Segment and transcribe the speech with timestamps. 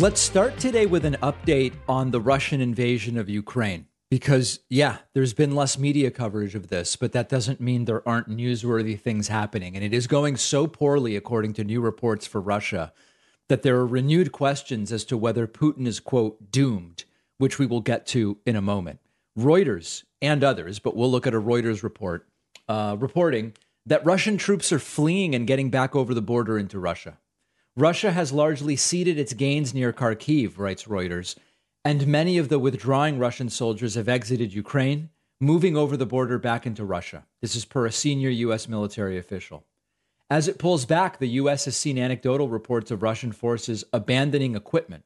[0.00, 3.84] Let's start today with an update on the Russian invasion of Ukraine.
[4.10, 8.30] Because, yeah, there's been less media coverage of this, but that doesn't mean there aren't
[8.30, 9.76] newsworthy things happening.
[9.76, 12.94] And it is going so poorly, according to new reports for Russia,
[13.50, 17.04] that there are renewed questions as to whether Putin is, quote, doomed,
[17.36, 19.00] which we will get to in a moment.
[19.38, 22.26] Reuters and others, but we'll look at a Reuters report
[22.70, 23.52] uh, reporting
[23.84, 27.18] that Russian troops are fleeing and getting back over the border into Russia.
[27.76, 31.36] Russia has largely ceded its gains near Kharkiv, writes Reuters,
[31.84, 36.66] and many of the withdrawing Russian soldiers have exited Ukraine, moving over the border back
[36.66, 37.26] into Russia.
[37.40, 38.68] This is per a senior U.S.
[38.68, 39.64] military official.
[40.28, 41.64] As it pulls back, the U.S.
[41.64, 45.04] has seen anecdotal reports of Russian forces abandoning equipment.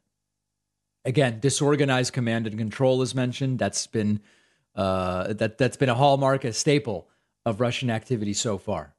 [1.05, 3.59] Again, disorganized command and control is mentioned.
[3.59, 4.21] That's been
[4.75, 7.09] uh, that that's been a hallmark, a staple
[7.47, 8.94] of Russian activity so far.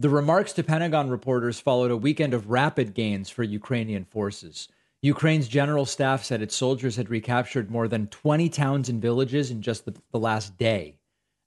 [0.00, 4.66] The remarks to Pentagon reporters followed a weekend of rapid gains for Ukrainian forces.
[5.02, 9.60] Ukraine's general staff said its soldiers had recaptured more than 20 towns and villages in
[9.60, 10.96] just the, the, last day,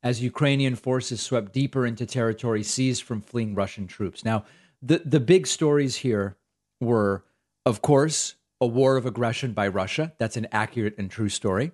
[0.03, 4.23] as Ukrainian forces swept deeper into territory seized from fleeing Russian troops.
[4.23, 4.45] Now,
[4.83, 6.37] the, the big stories here
[6.79, 7.25] were,
[7.65, 10.13] of course, a war of aggression by Russia.
[10.19, 11.71] That's an accurate and true story.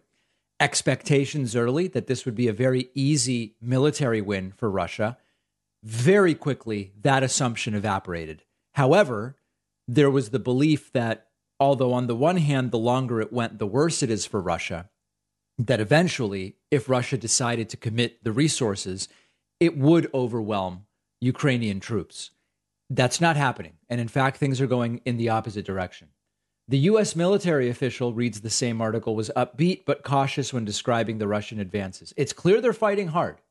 [0.62, 5.18] Expectations early that this would be a very easy military win for Russia
[5.84, 8.44] very quickly, that assumption evaporated.
[8.74, 9.38] However,
[9.88, 11.28] there was the belief that,
[11.60, 14.90] although on the one hand, the longer it went, the worse it is for Russia,
[15.58, 19.10] that eventually, if Russia decided to commit the resources,
[19.60, 20.86] it would overwhelm
[21.20, 22.32] Ukrainian troops.
[22.90, 23.74] That's not happening.
[23.90, 26.10] And in fact, things are going in the opposite direction.
[26.68, 27.16] The U.S.
[27.16, 32.14] military official reads the same article was upbeat but cautious when describing the Russian advances.
[32.16, 33.42] It's clear they're fighting hard.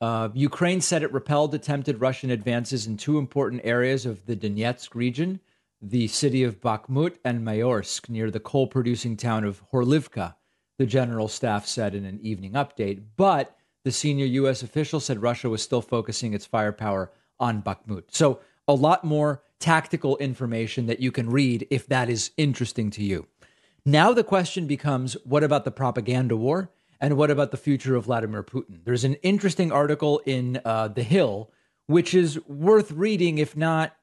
[0.00, 4.94] Uh, Ukraine said it repelled attempted Russian advances in two important areas of the Donetsk
[4.94, 5.40] region,
[5.80, 10.34] the city of Bakhmut and Mayorsk, near the coal producing town of Horlivka,
[10.78, 13.02] the general staff said in an evening update.
[13.16, 14.62] But the senior U.S.
[14.62, 18.04] official said Russia was still focusing its firepower on Bakhmut.
[18.08, 23.02] So, a lot more tactical information that you can read if that is interesting to
[23.02, 23.26] you.
[23.84, 26.70] Now, the question becomes what about the propaganda war?
[27.00, 28.84] And what about the future of Vladimir Putin?
[28.84, 31.50] There's an interesting article in uh, The Hill,
[31.86, 33.94] which is worth reading, if not,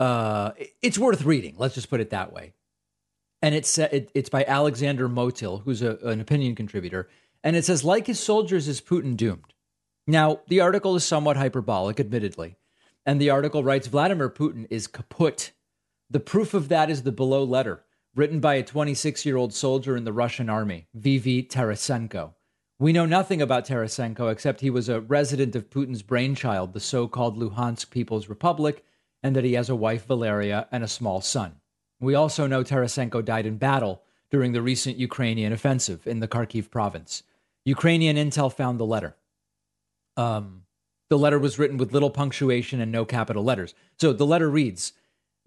[0.00, 1.54] uh, it's worth reading.
[1.58, 2.52] Let's just put it that way.
[3.42, 7.08] And it's it, it's by Alexander Motyl, who's a, an opinion contributor,
[7.44, 9.54] and it says, like his soldiers, is Putin doomed?
[10.06, 12.56] Now, the article is somewhat hyperbolic, admittedly,
[13.06, 15.52] and the article writes Vladimir Putin is kaput.
[16.10, 17.84] The proof of that is the below letter,
[18.18, 21.44] written by a 26 year old soldier in the Russian army, V.V.
[21.44, 22.34] Tarasenko.
[22.80, 27.06] We know nothing about Tarasenko except he was a resident of Putin's brainchild, the so
[27.06, 28.84] called Luhansk People's Republic,
[29.22, 31.60] and that he has a wife, Valeria, and a small son.
[32.00, 34.02] We also know Tarasenko died in battle
[34.32, 37.22] during the recent Ukrainian offensive in the Kharkiv province.
[37.64, 39.16] Ukrainian intel found the letter.
[40.16, 40.64] Um,
[41.08, 43.74] the letter was written with little punctuation and no capital letters.
[43.98, 44.92] So the letter reads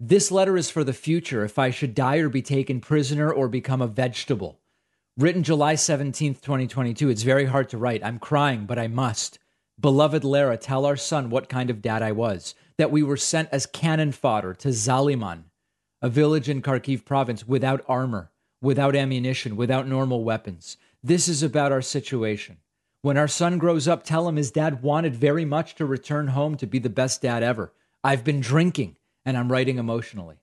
[0.04, 3.46] This letter is for the future if I should die or be taken prisoner or
[3.46, 4.58] become a vegetable.
[5.16, 7.08] Written July 17th, 2022.
[7.08, 8.04] It's very hard to write.
[8.04, 9.38] I'm crying, but I must.
[9.78, 13.48] Beloved Lara, tell our son what kind of dad I was, that we were sent
[13.52, 15.44] as cannon fodder to Zaliman,
[16.02, 20.78] a village in Kharkiv province, without armor, without ammunition, without normal weapons.
[21.00, 22.56] This is about our situation.
[23.02, 26.56] When our son grows up, tell him his dad wanted very much to return home
[26.56, 27.72] to be the best dad ever.
[28.02, 30.36] I've been drinking and I'm writing emotionally.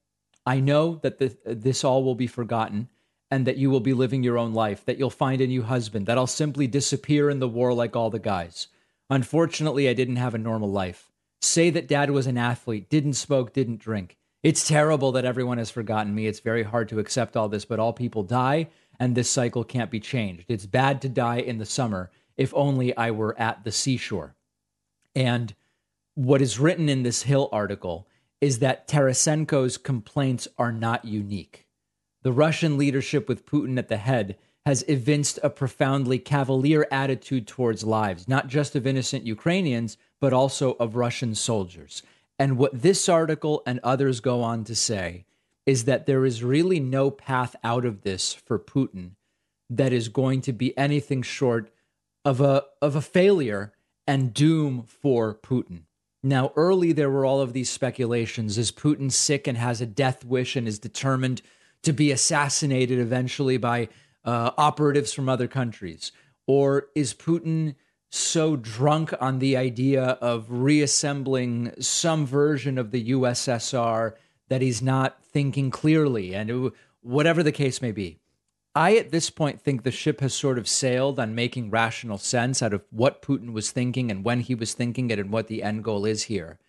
[0.46, 2.90] I know that this all will be forgotten
[3.32, 6.08] and that you will be living your own life, that you'll find a new husband,
[6.08, 8.68] that I'll simply disappear in the war like all the guys.
[9.10, 11.12] Unfortunately, I didn't have a normal life.
[11.42, 14.18] Say that dad was an athlete, didn't smoke, didn't drink.
[14.42, 16.26] It's terrible that everyone has forgotten me.
[16.26, 19.92] It's very hard to accept all this, but all people die, and this cycle can't
[19.92, 20.46] be changed.
[20.48, 24.36] It's bad to die in the summer if only I were at the seashore.
[25.14, 25.54] And
[26.16, 28.08] what is written in this Hill article
[28.42, 31.68] is that Tarasenko's complaints are not unique
[32.22, 37.84] the Russian leadership with Putin at the head has evinced a profoundly cavalier attitude towards
[37.84, 42.04] lives, not just of innocent Ukrainians, but also of Russian soldiers.
[42.38, 45.26] And what this article and others go on to say
[45.66, 49.12] is that there is really no path out of this for Putin
[49.70, 51.72] that is going to be anything short
[52.26, 53.72] of a of a failure
[54.06, 55.84] and doom for Putin.
[56.22, 60.26] Now, early there were all of these speculations: is Putin sick and has a death
[60.26, 61.42] wish and is determined
[61.84, 63.90] to be assassinated eventually by
[64.26, 66.12] uh, operatives from other countries?
[66.46, 67.76] Or is Putin
[68.10, 74.14] so drunk on the idea of reassembling some version of the USSR
[74.50, 76.72] that he's not thinking clearly, and
[77.02, 78.18] whatever the case may be.
[78.80, 82.64] I, at this point, think the ship has sort of sailed on making rational sense
[82.64, 85.64] out of what Putin was thinking and when he was thinking it and what the
[85.64, 86.60] end goal is here.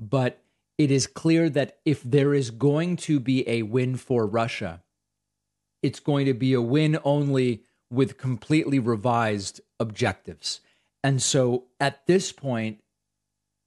[0.00, 0.42] But
[0.78, 4.82] it is clear that if there is going to be a win for Russia,
[5.82, 10.62] it's going to be a win only with completely revised objectives.
[11.04, 12.82] And so at this point,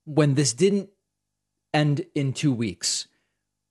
[0.05, 0.89] when this didn't
[1.71, 3.07] end in two weeks,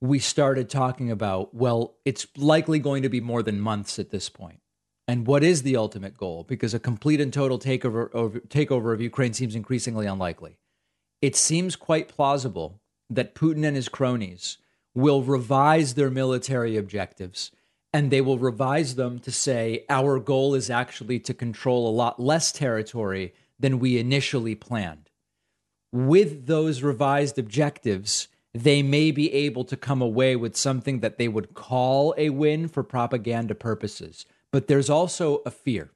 [0.00, 4.29] we started talking about, well, it's likely going to be more than months at this
[4.29, 4.61] point.
[5.06, 6.44] And what is the ultimate goal?
[6.44, 10.58] Because a complete and total takeover, over, takeover of Ukraine seems increasingly unlikely.
[11.20, 12.81] It seems quite plausible
[13.11, 14.58] that Putin and his cronies
[14.94, 17.50] will revise their military objectives
[17.93, 22.20] and they will revise them to say our goal is actually to control a lot
[22.20, 25.11] less territory than we initially planned.
[25.93, 31.29] With those revised objectives, they may be able to come away with something that they
[31.29, 34.26] would call a win for propaganda purposes.
[34.52, 35.91] But there's also a fear.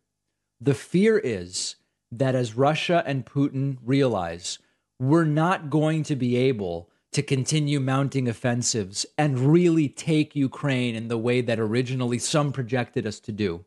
[0.60, 1.76] The fear is
[2.12, 4.58] that as Russia and Putin realize,
[5.00, 11.08] we're not going to be able to continue mounting offensives and really take Ukraine in
[11.08, 13.64] the way that originally some projected us to do.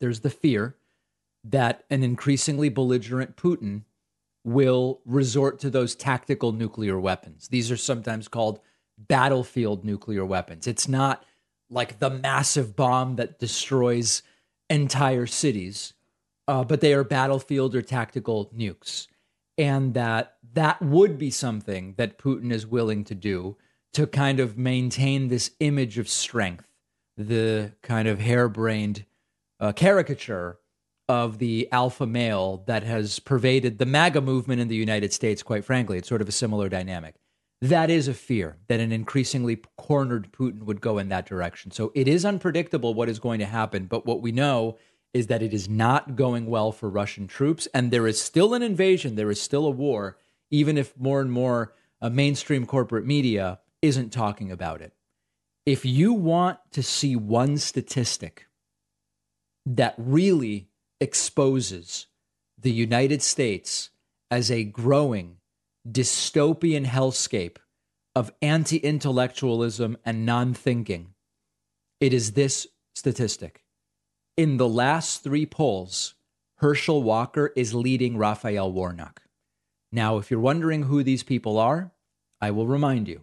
[0.00, 0.76] There's the fear
[1.42, 3.82] that an increasingly belligerent Putin
[4.44, 7.48] will resort to those tactical nuclear weapons.
[7.48, 8.60] These are sometimes called
[8.98, 10.66] battlefield nuclear weapons.
[10.66, 11.24] It's not
[11.70, 14.22] like the massive bomb that destroys
[14.68, 15.94] entire cities,
[16.46, 19.08] uh, but they are battlefield or tactical nukes.
[19.56, 23.56] And that that would be something that Putin is willing to do
[23.94, 26.66] to kind of maintain this image of strength,
[27.16, 29.04] the kind of harebrained
[29.60, 30.58] uh, caricature
[31.08, 35.64] of the alpha male that has pervaded the MAGA movement in the United States, quite
[35.64, 35.98] frankly.
[35.98, 37.16] It's sort of a similar dynamic.
[37.60, 41.70] That is a fear that an increasingly cornered Putin would go in that direction.
[41.70, 43.86] So it is unpredictable what is going to happen.
[43.86, 44.76] But what we know
[45.12, 47.68] is that it is not going well for Russian troops.
[47.72, 50.18] And there is still an invasion, there is still a war,
[50.50, 51.72] even if more and more
[52.02, 54.92] uh, mainstream corporate media isn't talking about it.
[55.64, 58.46] If you want to see one statistic
[59.64, 60.68] that really
[61.00, 62.06] exposes
[62.58, 63.90] the United States
[64.30, 65.36] as a growing
[65.88, 67.56] dystopian hellscape
[68.14, 71.14] of anti intellectualism and non thinking,
[72.00, 73.64] it is this statistic.
[74.36, 76.14] In the last three polls,
[76.56, 79.22] Herschel Walker is leading Raphael Warnock.
[79.92, 81.92] Now, if you're wondering who these people are,
[82.40, 83.22] I will remind you.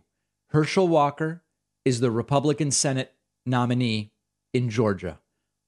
[0.50, 1.44] Herschel Walker
[1.84, 3.14] is the Republican Senate
[3.46, 4.12] nominee
[4.54, 5.20] in Georgia.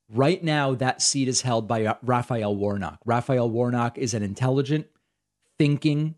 [0.09, 2.99] Right now, that seat is held by uh, Raphael Warnock.
[3.05, 4.87] Raphael Warnock is an intelligent,
[5.57, 6.15] thinking,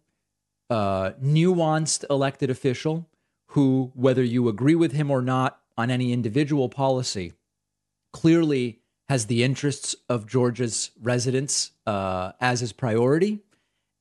[0.69, 3.07] uh, nuanced elected official
[3.49, 7.33] who, whether you agree with him or not on any individual policy,
[8.11, 13.39] clearly has the interests of Georgia's residents uh, as his priority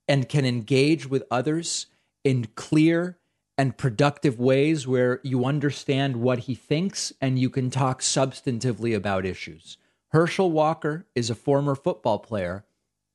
[0.08, 1.86] and can engage with others
[2.24, 3.18] in clear
[3.56, 9.24] and productive ways where you understand what he thinks and you can talk substantively about
[9.24, 9.78] issues.
[10.10, 12.64] Herschel Walker is a former football player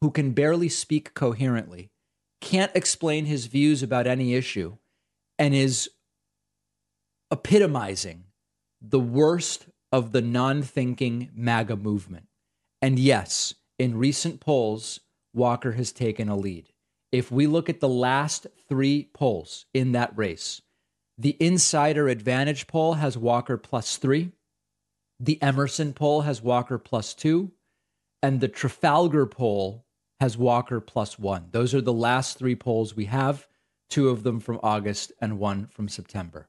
[0.02, 1.92] who can barely speak coherently,
[2.42, 4.78] can't explain his views about any issue,
[5.38, 5.90] and is
[7.32, 8.26] epitomizing
[8.82, 12.28] the worst of the non thinking MAGA movement.
[12.82, 15.02] And yes, in recent polls,
[15.34, 16.69] Walker has taken a lead.
[17.12, 20.62] If we look at the last three polls in that race,
[21.18, 24.32] the Insider Advantage poll has Walker plus three.
[25.20, 27.52] The Emerson poll has Walker plus two,
[28.22, 29.86] and the Trafalgar poll
[30.20, 31.48] has Walker plus one.
[31.52, 33.48] Those are the last three polls we have,
[33.90, 36.48] two of them from August and one from September.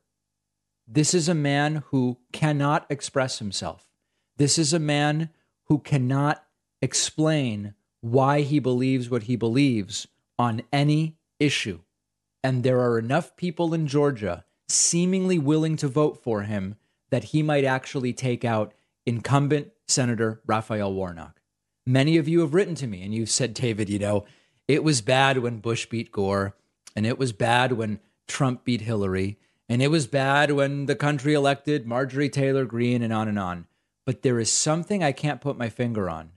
[0.86, 3.88] This is a man who cannot express himself.
[4.36, 5.30] This is a man
[5.64, 6.44] who cannot
[6.82, 10.06] explain why he believes what he believes
[10.40, 11.80] on any issue.
[12.42, 16.76] And there are enough people in Georgia seemingly willing to vote for him
[17.10, 18.72] that he might actually take out
[19.04, 21.42] incumbent Senator Raphael Warnock.
[21.86, 24.24] Many of you have written to me and you've said, David, you know,
[24.66, 26.56] it was bad when Bush beat Gore,
[26.96, 31.34] and it was bad when Trump beat Hillary, and it was bad when the country
[31.34, 33.66] elected Marjorie Taylor Greene, and on and on.
[34.06, 36.30] But there is something I can't put my finger on.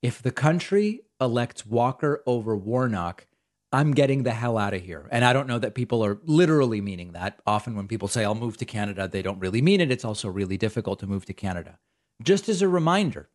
[0.00, 3.26] If the country elects Walker over Warnock,
[3.72, 5.08] I'm getting the hell out of here.
[5.12, 7.40] And I don't know that people are literally meaning that.
[7.46, 9.92] Often when people say, I'll move to Canada, they don't really mean it.
[9.92, 11.78] It's also really difficult to move to Canada.
[12.22, 13.28] Just as a reminder,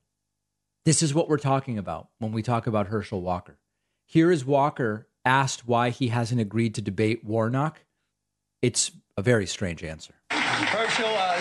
[0.84, 3.60] this is what we're talking about when we talk about Herschel Walker.
[4.06, 7.86] Here is Walker asked why he hasn't agreed to debate Warnock.
[8.62, 10.14] It's a very strange answer.
[10.32, 11.40] Herschel, uh,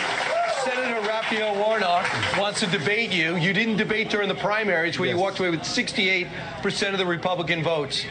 [0.65, 2.07] Senator Raphael Warnock
[2.39, 3.37] wants to debate you.
[3.37, 5.17] You didn't debate during the primaries where yes.
[5.17, 8.07] you walked away with 68% of the Republican votes.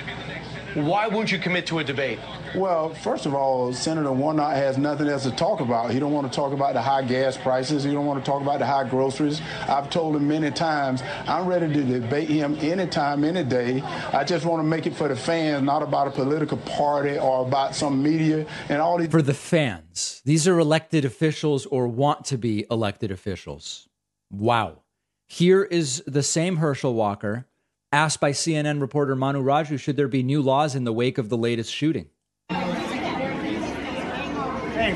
[0.76, 2.18] Why won't you commit to a debate?
[2.56, 5.92] Well, first of all, Senator Warnock has nothing else to talk about.
[5.92, 7.84] He don't want to talk about the high gas prices.
[7.84, 9.40] He don't want to talk about the high groceries.
[9.68, 13.82] I've told him many times I'm ready to debate him anytime, any day.
[13.82, 17.46] I just want to make it for the fans, not about a political party or
[17.46, 19.10] about some media and all these.
[19.10, 23.88] For the fans, these are elected officials or want to be elected officials.
[24.32, 24.80] Wow.
[25.28, 27.46] Here is the same Herschel Walker
[27.94, 31.30] asked by CNN reporter Manu Raju should there be new laws in the wake of
[31.30, 32.10] the latest shooting.
[32.50, 32.58] Hey,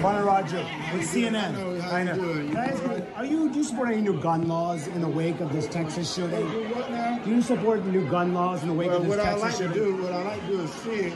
[0.01, 1.83] Manu Raju with CNN.
[1.93, 2.47] I know.
[2.51, 2.81] Guys,
[3.15, 6.13] are you do you support any new gun laws in the wake of this Texas
[6.13, 6.45] shooting?
[7.23, 9.73] Do you support new gun laws in the wake well, of this Texas like shooting?
[9.73, 11.13] Do, what I like to do is see it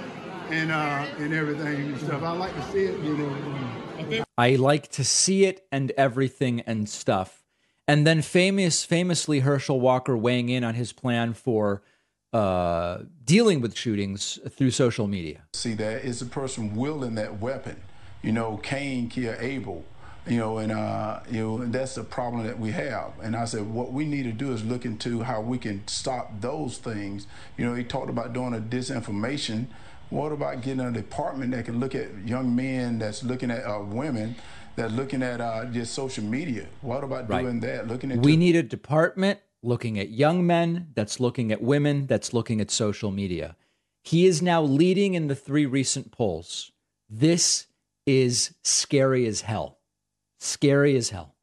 [0.51, 2.21] and uh, and everything and stuff.
[2.21, 4.23] I like to see it, you know.
[4.37, 7.40] I like to see it and everything and stuff.
[7.87, 11.81] And then famous, famously, Herschel Walker weighing in on his plan for
[12.31, 15.43] uh, dealing with shootings through social media.
[15.53, 17.81] See that is a person wielding that weapon
[18.21, 19.83] you know, Cain killed Abel,
[20.27, 23.13] you know, and uh, you know, and that's the problem that we have.
[23.21, 26.41] And I said, what we need to do is look into how we can stop
[26.41, 27.27] those things.
[27.57, 29.67] You know, he talked about doing a disinformation.
[30.09, 33.79] What about getting a department that can look at young men that's looking at uh,
[33.79, 34.35] women
[34.75, 36.65] that's looking at uh, just social media?
[36.81, 37.41] What about right.
[37.41, 37.87] doing that?
[37.87, 42.33] Looking at we need a department looking at young men that's looking at women that's
[42.33, 43.55] looking at social media.
[44.03, 46.71] He is now leading in the three recent polls.
[47.09, 47.67] This
[48.05, 49.79] is scary as hell.
[50.39, 51.35] Scary as hell.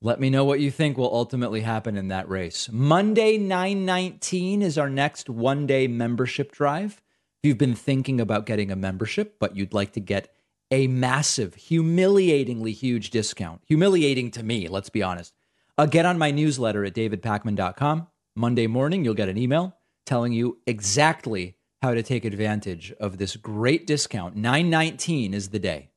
[0.00, 2.68] Let me know what you think will ultimately happen in that race.
[2.72, 7.02] Monday, 919 is our next one day membership drive.
[7.42, 10.34] If you've been thinking about getting a membership, but you'd like to get
[10.72, 15.34] a massive, humiliatingly huge discount, humiliating to me, let's be honest,
[15.76, 18.06] uh, get on my newsletter at davidpakman.com.
[18.34, 19.76] Monday morning, you'll get an email
[20.06, 24.34] telling you exactly how to take advantage of this great discount.
[24.34, 25.90] 919 is the day.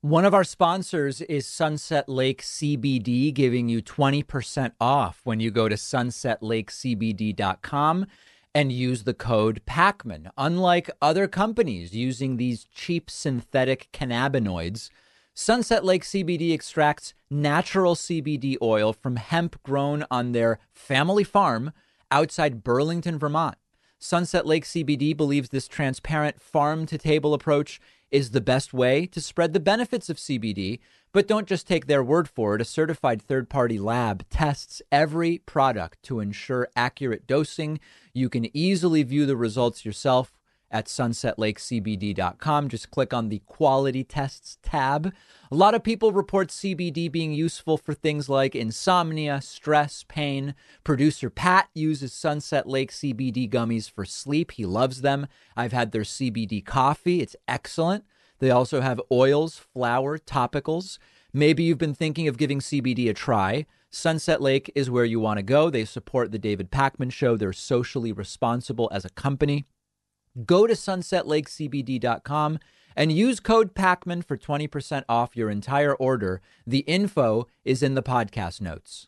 [0.00, 5.68] One of our sponsors is Sunset Lake CBD, giving you 20% off when you go
[5.68, 8.06] to sunsetlakecbd.com
[8.58, 10.32] and use the code PAKMAN.
[10.36, 14.90] Unlike other companies using these cheap synthetic cannabinoids,
[15.32, 21.70] Sunset Lake CBD extracts natural CBD oil from hemp grown on their family farm
[22.10, 23.54] outside Burlington, Vermont.
[24.00, 29.20] Sunset Lake CBD believes this transparent farm to table approach is the best way to
[29.20, 30.80] spread the benefits of CBD,
[31.12, 32.60] but don't just take their word for it.
[32.60, 37.80] A certified third party lab tests every product to ensure accurate dosing.
[38.12, 40.37] You can easily view the results yourself
[40.70, 42.68] at sunsetlakecbd.com.
[42.68, 45.12] Just click on the quality tests tab.
[45.50, 50.54] A lot of people report CBD being useful for things like insomnia, stress, pain.
[50.84, 54.52] Producer Pat uses Sunset Lake CBD gummies for sleep.
[54.52, 55.26] He loves them.
[55.56, 58.04] I've had their CBD coffee, it's excellent.
[58.40, 60.98] They also have oils, flour, topicals.
[61.32, 63.66] Maybe you've been thinking of giving CBD a try.
[63.90, 65.70] Sunset Lake is where you want to go.
[65.70, 67.36] They support the David Pakman Show.
[67.36, 69.66] They're socially responsible as a company.
[70.44, 72.58] Go to sunsetlakecbd.com
[72.96, 76.40] and use code PAKMAN for 20% off your entire order.
[76.66, 79.06] The info is in the podcast notes.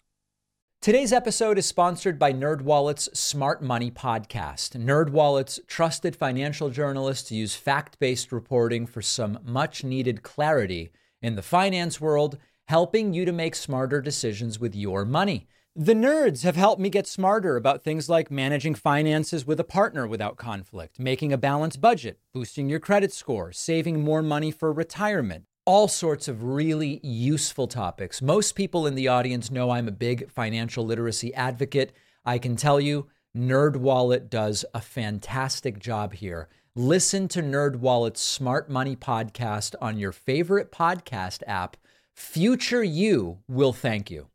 [0.80, 4.78] Today's episode is sponsored by NerdWallet's Smart Money podcast.
[4.82, 12.38] NerdWallet's trusted financial journalists use fact-based reporting for some much-needed clarity in the finance world,
[12.68, 15.48] helping you to make smarter decisions with your money.
[15.76, 20.04] The nerds have helped me get smarter about things like managing finances with a partner
[20.04, 25.44] without conflict, making a balanced budget, boosting your credit score, saving more money for retirement.
[25.64, 28.20] All sorts of really useful topics.
[28.20, 31.92] Most people in the audience know I'm a big financial literacy advocate.
[32.24, 36.48] I can tell you, NerdWallet does a fantastic job here.
[36.74, 41.76] Listen to NerdWallet's Smart Money podcast on your favorite podcast app.
[42.12, 44.26] Future you will thank you.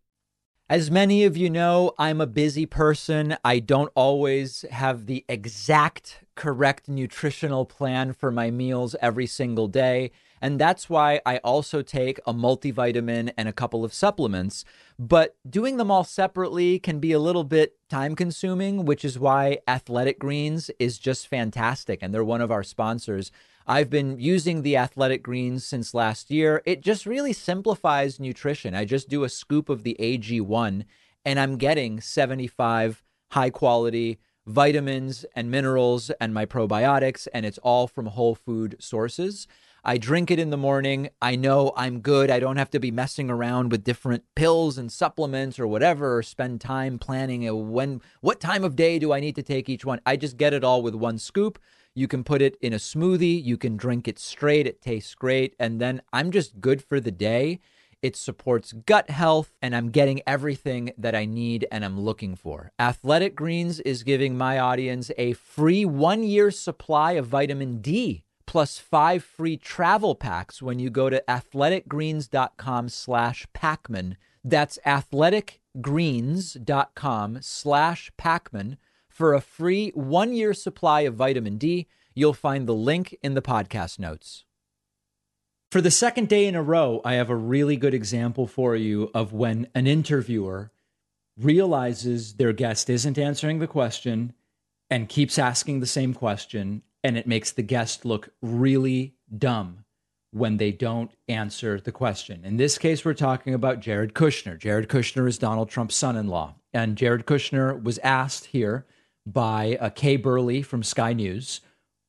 [0.67, 3.37] As many of you know, I'm a busy person.
[3.45, 10.09] I don't always have the exact correct nutritional plan for my meals every single day.
[10.41, 14.65] And that's why I also take a multivitamin and a couple of supplements.
[14.97, 19.59] But doing them all separately can be a little bit time consuming, which is why
[19.67, 21.99] Athletic Greens is just fantastic.
[22.01, 23.31] And they're one of our sponsors.
[23.67, 26.61] I've been using the athletic greens since last year.
[26.65, 28.75] It just really simplifies nutrition.
[28.75, 30.85] I just do a scoop of the AG1
[31.25, 37.87] and I'm getting 75 high quality vitamins and minerals and my probiotics, and it's all
[37.87, 39.47] from whole food sources.
[39.83, 41.09] I drink it in the morning.
[41.21, 42.31] I know I'm good.
[42.31, 46.23] I don't have to be messing around with different pills and supplements or whatever, or
[46.23, 49.85] spend time planning uh, when what time of day do I need to take each
[49.85, 50.01] one.
[50.05, 51.59] I just get it all with one scoop.
[51.97, 55.55] You can put it in a smoothie, you can drink it straight, it tastes great,
[55.57, 57.61] and then I'm just good for the day.
[58.01, 62.73] It supports gut health, and I'm getting everything that I need and I'm looking for.
[62.77, 68.77] Athletic Greens is giving my audience a free one year supply of vitamin D plus
[68.77, 74.15] five free travel packs when you go to athleticgreens.com slash Pakman.
[74.43, 78.75] That's athleticgreens.com slash Pakman
[79.15, 81.87] for a free one year supply of vitamin D.
[82.13, 84.43] You'll find the link in the podcast notes.
[85.71, 89.09] For the second day in a row, I have a really good example for you
[89.13, 90.71] of when an interviewer
[91.37, 94.33] realizes their guest isn't answering the question
[94.89, 99.85] and keeps asking the same question and it makes the guest look really dumb
[100.31, 102.43] when they don't answer the question.
[102.43, 104.59] In this case, we're talking about Jared Kushner.
[104.59, 106.55] Jared Kushner is Donald Trump's son in law.
[106.73, 108.85] And Jared Kushner was asked here
[109.25, 111.61] by uh, Kay Burley from Sky News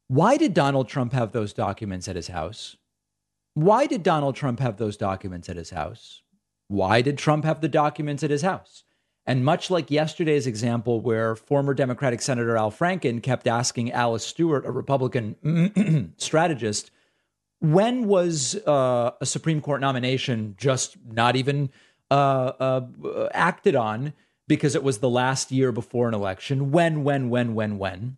[0.09, 2.77] why did Donald Trump have those documents at his house?
[3.55, 6.23] Why did Donald Trump have those documents at his house?
[6.69, 8.85] Why did Trump have the documents at his house?
[9.25, 14.65] And much like yesterday's example, where former Democratic Senator Al Franken kept asking Alice Stewart,
[14.65, 16.93] a Republican strategist,
[17.59, 21.71] when was uh, a Supreme Court nomination just not even
[22.13, 24.13] uh, uh, acted on
[24.49, 26.71] because it was the last year before an election?
[26.71, 28.17] When, when, when, when, when?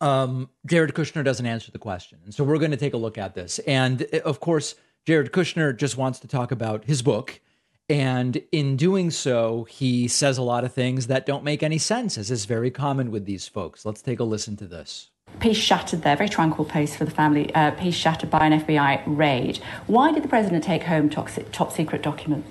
[0.00, 2.20] Um, Jared Kushner doesn't answer the question.
[2.24, 3.58] And so we're going to take a look at this.
[3.60, 7.40] And of course, Jared Kushner just wants to talk about his book
[7.88, 12.18] and in doing so, he says a lot of things that don't make any sense,
[12.18, 13.86] as is very common with these folks.
[13.86, 15.10] Let's take a listen to this.
[15.40, 17.54] Peace shattered there, very tranquil place for the family.
[17.54, 19.58] Uh, peace shattered by an FBI raid.
[19.86, 22.48] Why did the president take home top, top secret documents?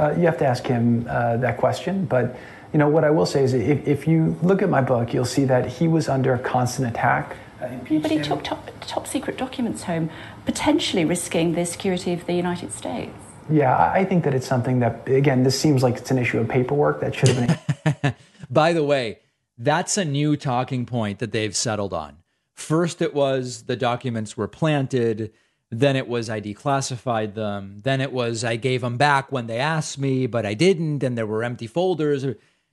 [0.00, 2.06] Uh, you have to ask him uh, that question.
[2.06, 2.36] But
[2.72, 5.24] you know what I will say is, if, if, you look at my book, you'll
[5.24, 7.36] see that he was under constant attack.
[7.60, 7.68] Uh,
[8.00, 8.22] but he him.
[8.22, 10.08] took top, top secret documents home,
[10.46, 13.12] potentially risking the security of the United States.
[13.50, 16.48] Yeah, I think that it's something that, again, this seems like it's an issue of
[16.48, 18.14] paperwork that should have been.
[18.50, 19.18] By the way,
[19.58, 22.18] that's a new talking point that they've settled on.
[22.54, 25.32] First, it was the documents were planted.
[25.70, 27.80] Then it was I declassified them.
[27.84, 31.02] Then it was I gave them back when they asked me, but I didn't.
[31.02, 32.26] And there were empty folders.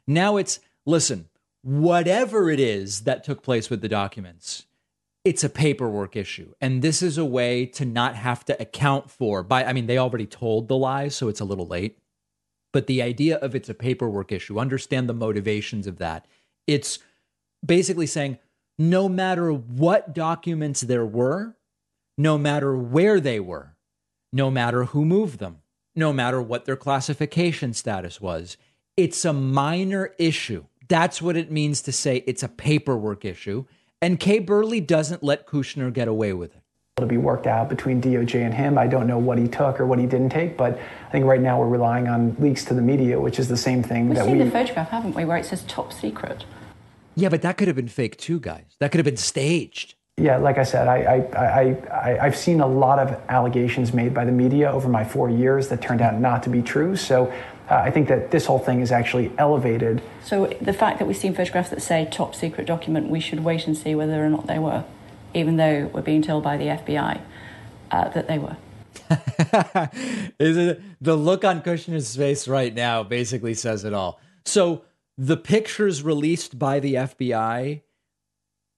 [0.08, 1.30] Now it's listen,
[1.62, 4.66] whatever it is that took place with the documents,
[5.24, 6.54] it's a paperwork issue.
[6.60, 10.00] And this is a way to not have to account for by I mean they
[10.00, 12.00] already told the lies, so it's a little late.
[12.74, 16.26] But the idea of it's a paperwork issue, understand the motivations of that.
[16.66, 17.00] It's
[17.66, 18.40] basically saying
[18.78, 21.56] no matter what documents there were,
[22.18, 23.76] no matter where they were,
[24.34, 25.60] no matter who moved them,
[25.96, 28.58] no matter what their classification status was,
[28.96, 30.66] it's a minor issue.
[30.88, 33.66] That's what it means to say it's a paperwork issue.
[34.02, 36.62] And Kay Burley doesn't let Kushner get away with it.
[36.98, 38.78] To be worked out between DOJ and him.
[38.78, 41.42] I don't know what he took or what he didn't take, but I think right
[41.42, 44.26] now we're relying on leaks to the media, which is the same thing We've that
[44.26, 44.44] seen we.
[44.46, 46.46] the photograph, haven't we, where it says top secret?
[47.16, 48.76] Yeah, but that could have been fake too, guys.
[48.80, 49.94] That could have been staged.
[50.20, 54.16] Yeah, like I said, I, I, I, I, have seen a lot of allegations made
[54.16, 56.96] by the media over my four years that turned out not to be true.
[56.96, 57.32] So
[57.70, 60.02] uh, I think that this whole thing is actually elevated.
[60.24, 63.68] So the fact that we've seen photographs that say top secret document, we should wait
[63.68, 64.86] and see whether or not they were,
[65.36, 67.22] even though we're being told by the FBI
[67.92, 68.58] uh, that they were.
[70.40, 74.20] is it the look on Kushner's face right now basically says it all.
[74.46, 74.84] So
[75.16, 77.82] the pictures released by the FBI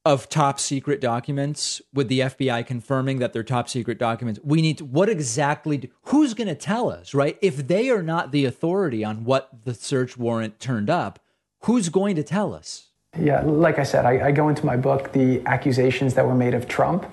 [0.05, 4.39] of top secret documents with the FBI confirming that they're top secret documents.
[4.43, 7.37] We need to, what exactly, do, who's going to tell us, right?
[7.41, 11.19] If they are not the authority on what the search warrant turned up,
[11.63, 12.87] who's going to tell us?
[13.19, 16.53] Yeah, like I said, I, I go into my book the accusations that were made
[16.53, 17.05] of Trump.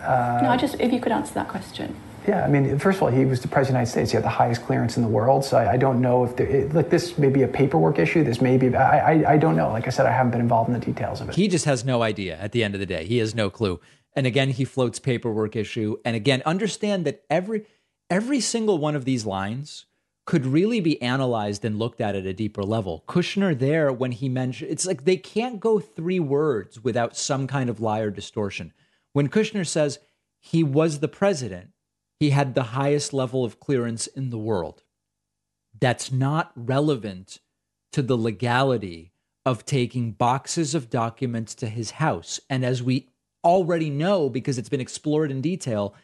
[0.00, 1.94] Uh, no, I just, if you could answer that question.
[2.28, 4.10] Yeah, I mean, first of all, he was the president of the United States.
[4.10, 5.44] He had the highest clearance in the world.
[5.44, 8.22] So I, I don't know if there, it, like this may be a paperwork issue.
[8.24, 8.74] This may be.
[8.74, 9.70] I, I, I don't know.
[9.70, 11.34] Like I said, I haven't been involved in the details of it.
[11.34, 12.36] He just has no idea.
[12.36, 13.80] At the end of the day, he has no clue.
[14.14, 15.96] And again, he floats paperwork issue.
[16.04, 17.64] And again, understand that every
[18.10, 19.86] every single one of these lines
[20.26, 23.04] could really be analyzed and looked at at a deeper level.
[23.08, 27.70] Kushner there when he mentioned it's like they can't go three words without some kind
[27.70, 28.72] of lie or distortion.
[29.12, 29.98] When Kushner says
[30.38, 31.69] he was the president
[32.20, 34.82] he had the highest level of clearance in the world.
[35.80, 37.40] That's not relevant
[37.92, 39.12] to the legality
[39.46, 42.38] of taking boxes of documents to his house.
[42.50, 43.08] And as we
[43.42, 45.94] already know, because it's been explored in detail,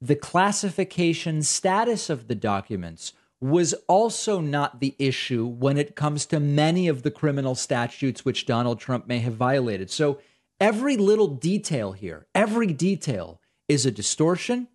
[0.00, 6.38] the classification status of the documents was also not the issue when it comes to
[6.38, 9.90] many of the criminal statutes which Donald Trump may have violated.
[9.90, 10.20] So
[10.60, 14.68] every little detail here, every detail is a distortion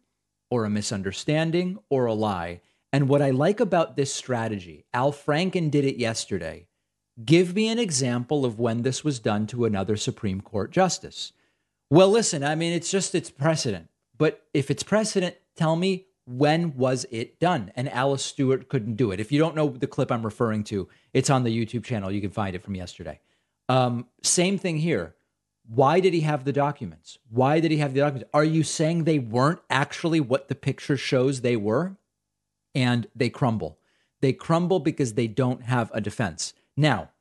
[0.50, 2.62] or a misunderstanding or a lie.
[2.92, 6.68] And what I like about this strategy, Al Franken did it yesterday.
[7.24, 11.34] Give me an example of when this was done to another Supreme Court justice.
[11.90, 13.90] Well, listen, I mean, it's just it's precedent.
[14.18, 17.72] But if it's precedent, tell me when was it done?
[17.76, 19.20] And Alice Stewart couldn't do it.
[19.20, 22.12] If you don't know the clip I'm referring to, it's on the YouTube channel.
[22.12, 23.20] You can find it from yesterday.
[23.68, 25.16] Um, same thing here.
[25.72, 27.20] Why did he have the documents?
[27.30, 28.30] Why did he have the documents?
[28.34, 31.96] Are you saying they weren't actually what the picture shows they were?
[32.74, 33.78] And they crumble.
[34.20, 36.56] They crumble because they don't have a defense.
[36.76, 37.12] Now,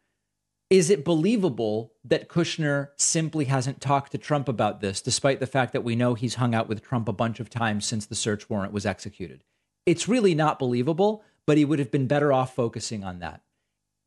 [0.70, 5.74] is it believable that Kushner simply hasn't talked to Trump about this, despite the fact
[5.74, 8.48] that we know he's hung out with Trump a bunch of times since the search
[8.48, 9.44] warrant was executed?
[9.84, 13.42] It's really not believable, but he would have been better off focusing on that.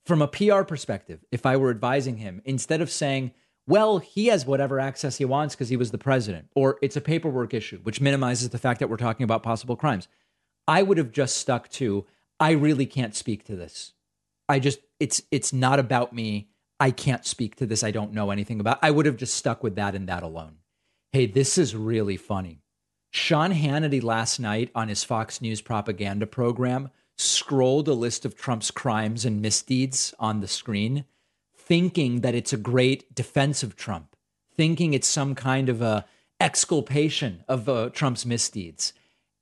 [0.04, 3.34] From a PR perspective, if I were advising him, instead of saying,
[3.67, 7.02] well, he has whatever access he wants because he was the president, or it's a
[7.02, 10.08] paperwork issue, which minimizes the fact that we're talking about possible crimes,
[10.67, 12.06] I would have just stuck to,
[12.39, 13.93] I really can't speak to this.
[14.50, 16.50] I just, it's, it's not about me.
[16.80, 17.84] I can't speak to this.
[17.84, 18.80] I don't know anything about.
[18.82, 20.58] I would have just stuck with that and that alone.
[21.12, 22.62] Hey, this is really funny.
[23.12, 28.71] Sean Hannity last night on his Fox News propaganda program scrolled a list of Trump's
[28.71, 31.06] crimes and misdeeds on the screen,
[31.71, 34.13] thinking that it's a great defense of Trump,
[34.57, 36.03] thinking it's some kind of a
[36.38, 38.91] exculpation of uh, Trump's misdeeds.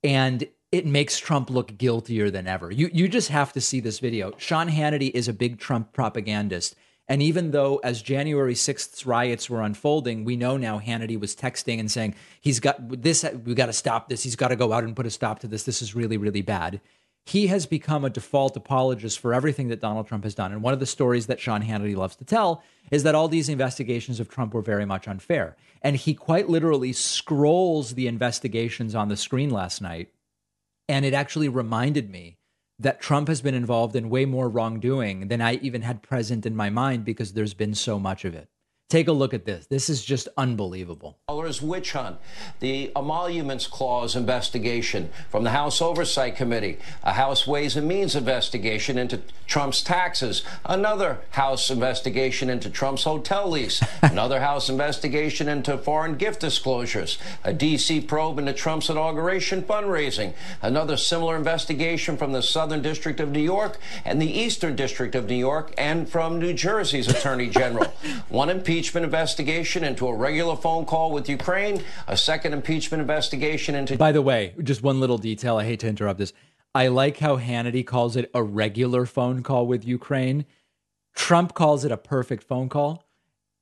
[0.04, 2.70] And it makes Trump look guiltier than ever.
[2.70, 4.30] You you just have to see this video.
[4.38, 6.76] Sean Hannity is a big Trump propagandist
[7.10, 11.80] and even though as January 6th riots were unfolding, we know now Hannity was texting
[11.80, 14.22] and saying, he's got this, we got to stop this.
[14.22, 15.64] He's got to go out and put a stop to this.
[15.64, 16.80] This is really, really bad.
[17.26, 20.52] He has become a default apologist for everything that Donald Trump has done.
[20.52, 23.48] And one of the stories that Sean Hannity loves to tell is that all these
[23.48, 25.56] investigations of Trump were very much unfair.
[25.82, 30.08] And he quite literally scrolls the investigations on the screen last night.
[30.88, 32.38] And it actually reminded me
[32.80, 36.56] that Trump has been involved in way more wrongdoing than I even had present in
[36.56, 38.48] my mind because there's been so much of it.
[38.90, 39.66] Take a look at this.
[39.66, 41.16] This is just unbelievable.
[41.62, 42.16] Witch hunt,
[42.58, 48.98] the emoluments clause investigation from the House Oversight Committee, a House Ways and Means investigation
[48.98, 56.16] into Trump's taxes, another House investigation into Trump's hotel lease, another House investigation into foreign
[56.16, 58.00] gift disclosures, a D.C.
[58.00, 63.78] probe into Trump's inauguration fundraising, another similar investigation from the Southern District of New York
[64.04, 67.92] and the Eastern District of New York and from New Jersey's Attorney General.
[68.28, 73.74] One impeachment impeachment investigation into a regular phone call with Ukraine, a second impeachment investigation
[73.74, 73.94] into.
[73.98, 75.58] By the way, just one little detail.
[75.58, 76.32] I hate to interrupt this.
[76.74, 80.46] I like how Hannity calls it a regular phone call with Ukraine.
[81.14, 83.04] Trump calls it a perfect phone call.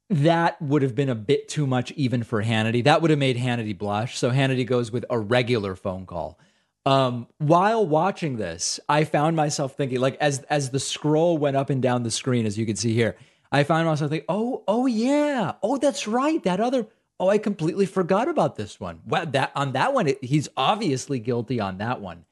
[0.08, 2.84] That would have been a bit too much even for Hannity.
[2.84, 4.16] That would have made Hannity blush.
[4.16, 6.38] So Hannity goes with a regular phone call.
[6.86, 11.70] Um, while watching this, I found myself thinking, like as as the scroll went up
[11.70, 13.16] and down the screen, as you can see here,
[13.50, 16.86] I found myself thinking, oh, oh yeah, oh that's right, that other.
[17.20, 19.00] Oh, I completely forgot about this one.
[19.04, 22.24] Well, that on that one, it, he's obviously guilty on that one.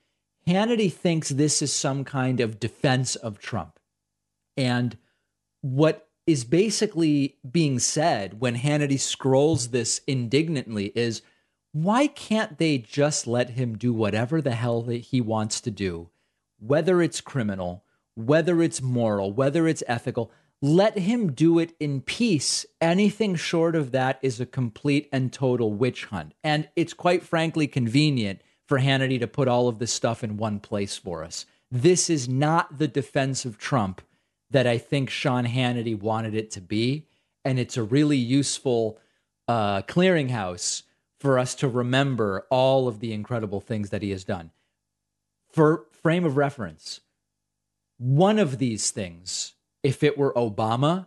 [0.46, 3.80] Hannity thinks this is some kind of defense of Trump,
[4.56, 4.96] and
[5.60, 11.22] what is basically being said when Hannity scrolls this indignantly is,
[11.72, 16.10] why can't they just let him do whatever the hell he wants to do,
[16.58, 20.32] whether it's criminal, whether it's moral, whether it's ethical?
[20.62, 22.64] Let him do it in peace.
[22.80, 26.32] Anything short of that is a complete and total witch hunt.
[26.42, 30.60] And it's quite frankly convenient for Hannity to put all of this stuff in one
[30.60, 31.46] place for us.
[31.70, 34.00] This is not the defense of Trump
[34.50, 37.06] that I think Sean Hannity wanted it to be.
[37.44, 38.98] And it's a really useful
[39.46, 40.82] uh, clearinghouse
[41.18, 44.50] for us to remember all of the incredible things that he has done.
[45.50, 47.00] For frame of reference,
[47.98, 49.54] one of these things
[49.86, 51.06] if it were Obama,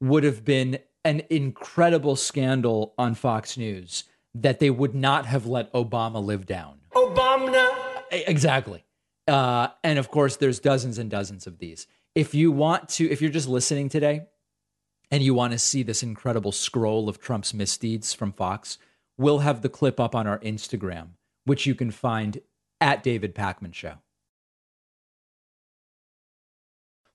[0.00, 4.02] would have been an incredible scandal on Fox News
[4.34, 6.80] that they would not have let Obama live down.
[6.96, 7.70] Obama.
[8.10, 8.84] Exactly.
[9.28, 11.86] Uh, and of course, there's dozens and dozens of these.
[12.16, 14.22] If you want to, if you're just listening today
[15.12, 18.78] and you want to see this incredible scroll of Trump's misdeeds from Fox,
[19.16, 21.10] we'll have the clip up on our Instagram,
[21.44, 22.40] which you can find
[22.80, 23.98] at David Pakman Show.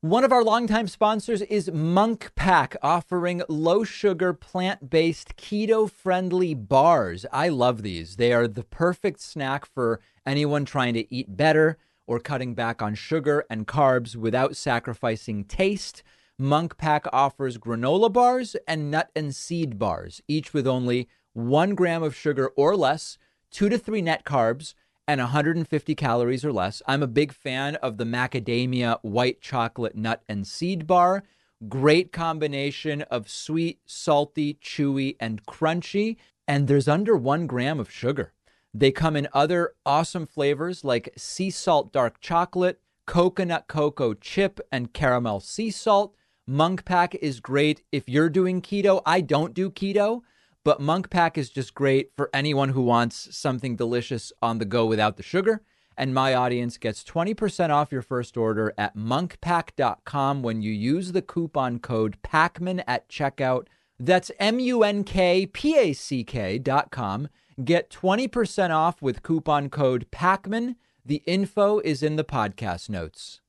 [0.01, 6.53] One of our longtime sponsors is Munk Pack, offering low sugar, plant based, keto friendly
[6.53, 7.25] bars.
[7.33, 8.17] I love these.
[8.17, 12.93] They are the perfect snack for anyone trying to eat better or cutting back on
[12.93, 16.03] sugar and carbs without sacrificing taste.
[16.37, 22.03] Munk Pack offers granola bars and nut and seed bars, each with only one gram
[22.03, 23.17] of sugar or less,
[23.49, 24.75] two to three net carbs
[25.07, 26.81] and 150 calories or less.
[26.85, 31.23] I'm a big fan of the macadamia white chocolate nut and seed bar.
[31.69, 36.17] Great combination of sweet, salty, chewy, and crunchy.
[36.47, 38.33] And there's under one gram of sugar.
[38.73, 44.93] They come in other awesome flavors like sea salt dark chocolate, coconut cocoa chip, and
[44.93, 46.15] caramel sea salt.
[46.45, 49.01] Munk Pack is great if you're doing keto.
[49.05, 50.21] I don't do keto.
[50.67, 54.85] But Munk Pack is just great for anyone who wants something delicious on the go
[54.85, 55.61] without the sugar.
[55.95, 61.21] And my audience gets 20% off your first order at munkpack.com when you use the
[61.21, 63.67] coupon code PAKMAN at checkout.
[63.97, 67.29] That's M U N K P A C K.com.
[67.63, 70.75] Get 20% off with coupon code PAKMAN.
[71.05, 73.39] The info is in the podcast notes.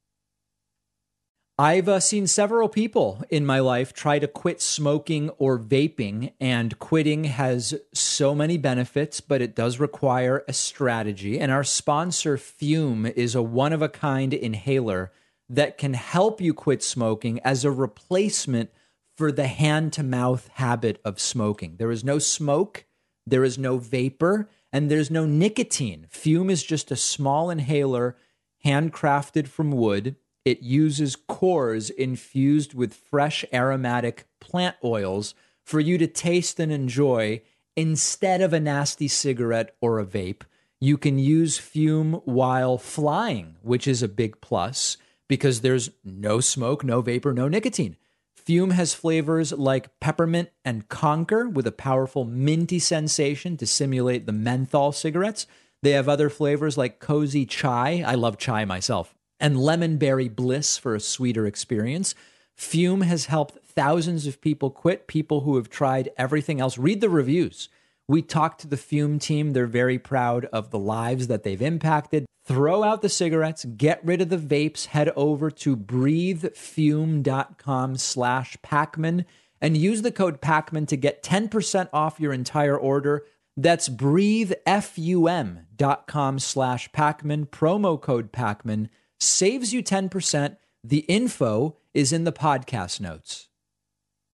[1.61, 6.79] I've uh, seen several people in my life try to quit smoking or vaping, and
[6.79, 11.40] quitting has so many benefits, but it does require a strategy.
[11.40, 15.11] And our sponsor, Fume, is a one of a kind inhaler
[15.49, 18.71] that can help you quit smoking as a replacement
[19.16, 21.75] for the hand to mouth habit of smoking.
[21.77, 22.85] There is no smoke,
[23.27, 26.07] there is no vapor, and there's no nicotine.
[26.09, 28.16] Fume is just a small inhaler
[28.64, 36.07] handcrafted from wood it uses cores infused with fresh aromatic plant oils for you to
[36.07, 37.42] taste and enjoy
[37.77, 40.42] instead of a nasty cigarette or a vape.
[40.81, 44.96] You can use fume while flying, which is a big plus
[45.29, 47.96] because there's no smoke, no vapor, no nicotine.
[48.35, 54.33] Fume has flavors like peppermint and conker with a powerful minty sensation to simulate the
[54.33, 55.46] menthol cigarettes.
[55.83, 58.03] They have other flavors like cozy chai.
[58.07, 62.14] I love chai myself and lemon berry bliss for a sweeter experience.
[62.55, 66.77] Fume has helped thousands of people quit, people who have tried everything else.
[66.77, 67.68] Read the reviews.
[68.09, 69.53] We talked to the Fume team.
[69.53, 72.27] They're very proud of the lives that they've impacted.
[72.44, 79.27] Throw out the cigarettes, get rid of the vapes, head over to breathefume.com slash Pakman
[79.61, 83.27] and use the code Pakman to get 10% off your entire order.
[83.57, 90.57] That's breathefume.com slash Pakman, promo code Pakman saves you 10%.
[90.85, 93.48] The info is in the podcast notes.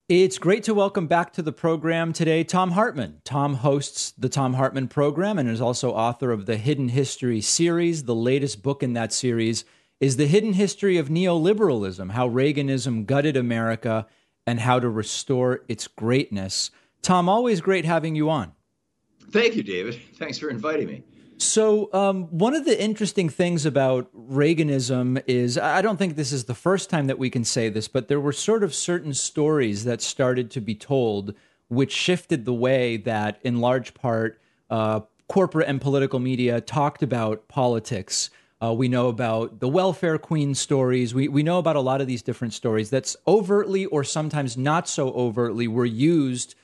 [0.08, 3.20] It's great to welcome back to the program today Thom Hartmann.
[3.24, 8.04] Thom hosts the Thom Hartmann program and is also author of the Hidden History series.
[8.04, 9.64] The latest book in that series
[10.00, 14.06] is The Hidden History of Neoliberalism How Reaganism Gutted America
[14.46, 16.72] and How to Restore Its Greatness.
[17.02, 18.52] Thom, always great having you on.
[19.30, 20.00] Thank you, David.
[20.16, 21.04] Thanks for inviting me.
[21.40, 26.44] So, um, one of the interesting things about Reaganism is I don't think this is
[26.44, 29.84] the first time that we can say this, but there were sort of certain stories
[29.84, 31.34] that started to be told
[31.68, 37.48] which shifted the way that, in large part, uh, corporate and political media talked about
[37.48, 38.28] politics.
[38.62, 41.14] Uh, we know about the welfare queen stories.
[41.14, 44.88] We, we know about a lot of these different stories that's overtly or sometimes not
[44.88, 46.54] so overtly were used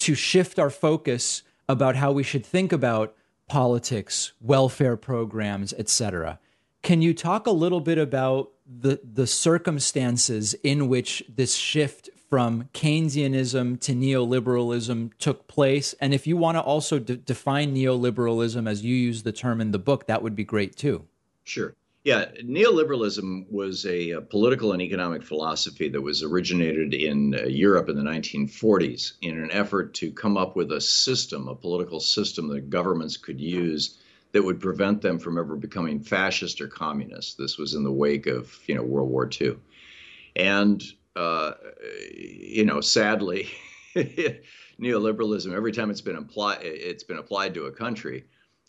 [0.00, 3.14] to shift our focus about how we should think about
[3.48, 6.38] politics, welfare programs, etc.
[6.82, 12.68] Can you talk a little bit about the the circumstances in which this shift from
[12.74, 15.94] Keynesianism to neoliberalism took place?
[16.00, 19.70] And if you want to also de- define neoliberalism as you use the term in
[19.70, 21.06] the book, that would be great too.
[21.44, 21.74] Sure.
[22.06, 27.88] Yeah, neoliberalism was a, a, political and economic philosophy that was originated in uh, Europe
[27.88, 32.46] in the 1940s in an effort to come up with a system, a political system
[32.50, 33.98] that governments could use
[34.30, 37.38] that would prevent them from ever becoming fascist or communist.
[37.38, 39.56] This was in the wake of you know World War II,
[40.36, 40.80] and
[41.16, 41.54] uh,
[42.14, 43.48] you know sadly,
[44.80, 48.26] neoliberalism every time it's been applied it's been applied to a country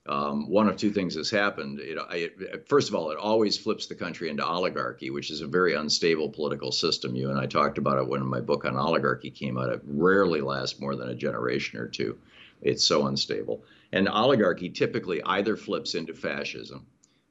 [0.08, 1.80] um, one of two things has happened.
[1.80, 2.30] It, I,
[2.68, 6.30] first of all, it always flips the country into oligarchy, which is a very unstable
[6.30, 7.16] political system.
[7.16, 9.70] You and I talked about it when my book on oligarchy came out.
[9.70, 12.18] It rarely lasts more than a generation or two.
[12.62, 13.64] It's so unstable.
[13.92, 16.86] And oligarchy typically either flips into fascism,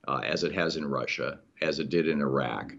[0.07, 2.73] uh, as it has in Russia, as it did in Iraq,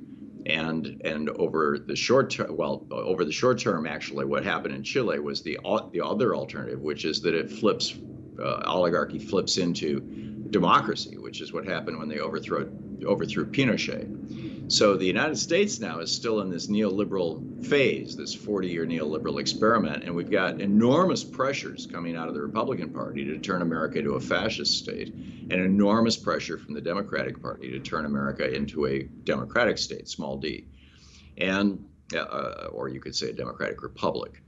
[0.45, 4.83] and and over the short term, well, over the short term, actually, what happened in
[4.83, 5.59] Chile was the
[5.91, 7.97] the other alternative, which is that it flips
[8.39, 9.99] uh, oligarchy flips into
[10.49, 12.71] democracy, which is what happened when they overthrew
[13.05, 14.71] overthrew Pinochet.
[14.71, 19.39] So the United States now is still in this neoliberal phase, this 40 year neoliberal
[19.39, 23.99] experiment, and we've got enormous pressures coming out of the Republican Party to turn America
[23.99, 28.87] into a fascist state, and enormous pressure from the Democratic Party to turn America into
[28.87, 30.67] a democratic state, small d,
[31.37, 34.41] and uh, or you could say a democratic republic.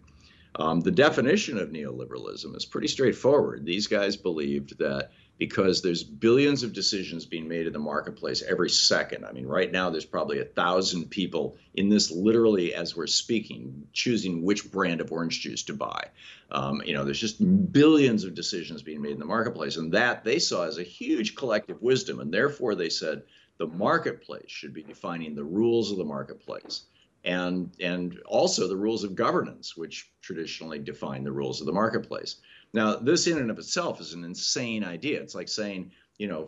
[0.55, 3.65] Um, the definition of neoliberalism is pretty straightforward.
[3.65, 8.69] These guys believed that because there's billions of decisions being made in the marketplace every
[8.69, 9.25] second.
[9.25, 13.87] I mean, right now there's probably a thousand people in this literally as we're speaking,
[13.93, 16.09] choosing which brand of orange juice to buy.
[16.51, 20.25] Um, you know, there's just billions of decisions being made in the marketplace, and that
[20.25, 23.23] they saw as a huge collective wisdom, and therefore they said
[23.59, 26.83] the marketplace should be defining the rules of the marketplace
[27.23, 32.37] and and also the rules of governance, which traditionally define the rules of the marketplace.
[32.73, 35.21] Now, this in and of itself is an insane idea.
[35.21, 36.47] It's like saying, you know,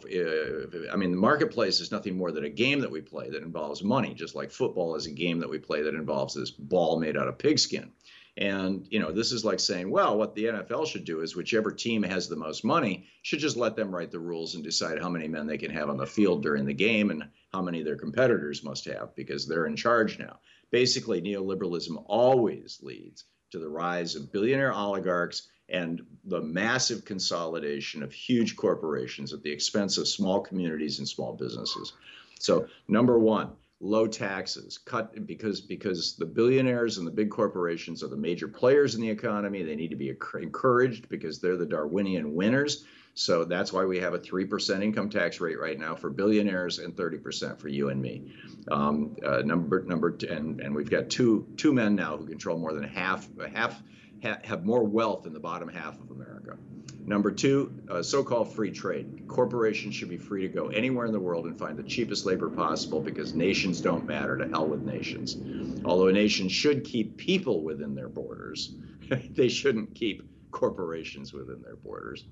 [0.91, 3.83] I mean, the marketplace is nothing more than a game that we play that involves
[3.83, 7.17] money, just like football is a game that we play that involves this ball made
[7.17, 7.91] out of pigskin.
[8.37, 11.71] And, you know, this is like saying, well, what the NFL should do is whichever
[11.71, 15.09] team has the most money should just let them write the rules and decide how
[15.09, 17.97] many men they can have on the field during the game and how many their
[17.97, 20.39] competitors must have because they're in charge now.
[20.71, 28.11] Basically, neoliberalism always leads to the rise of billionaire oligarchs and the massive consolidation of
[28.11, 31.93] huge corporations at the expense of small communities and small businesses.
[32.39, 34.77] So, number one, low taxes.
[34.77, 39.09] Cut because because the billionaires and the big corporations are the major players in the
[39.09, 39.63] economy.
[39.63, 44.13] They need to be encouraged because they're the darwinian winners so that's why we have
[44.13, 48.31] a 3% income tax rate right now for billionaires and 30% for you and me
[48.69, 52.73] um, uh, number number and and we've got two two men now who control more
[52.73, 53.81] than half half
[54.23, 56.57] ha- have more wealth in the bottom half of America.
[57.03, 59.27] Number two, uh, so called free trade.
[59.27, 62.49] Corporations should be free to go anywhere in the world and find the cheapest labor
[62.49, 64.37] possible because nations don't matter.
[64.37, 65.37] To hell with nations.
[65.83, 68.75] Although a nation should keep people within their borders,
[69.31, 72.25] they shouldn't keep corporations within their borders.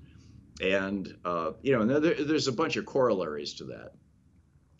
[0.60, 3.92] And, uh, you know, there, there's a bunch of corollaries to that.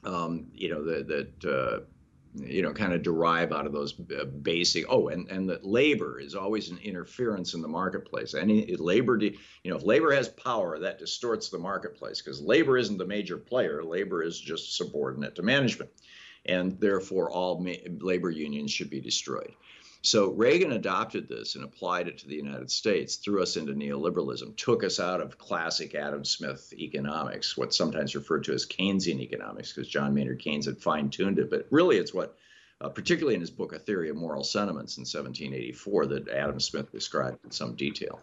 [0.04, 1.80] Um, you know, that, that uh,
[2.34, 4.84] you know, kind of derive out of those uh, basic.
[4.88, 8.34] Oh, and and that labor is always an interference in the marketplace.
[8.34, 12.98] Any labor, you know, if labor has power, that distorts the marketplace because labor isn't
[12.98, 13.82] the major player.
[13.82, 15.90] Labor is just subordinate to management,
[16.46, 19.52] and therefore all ma- labor unions should be destroyed.
[20.02, 24.56] So Reagan adopted this and applied it to the United States, threw us into neoliberalism,
[24.56, 29.72] took us out of classic Adam Smith economics, what's sometimes referred to as Keynesian economics,
[29.72, 31.50] because John Maynard Keynes had fine tuned it.
[31.50, 32.38] But really, it's what,
[32.80, 36.90] uh, particularly in his book, A Theory of Moral Sentiments in 1784, that Adam Smith
[36.90, 38.20] described in some detail.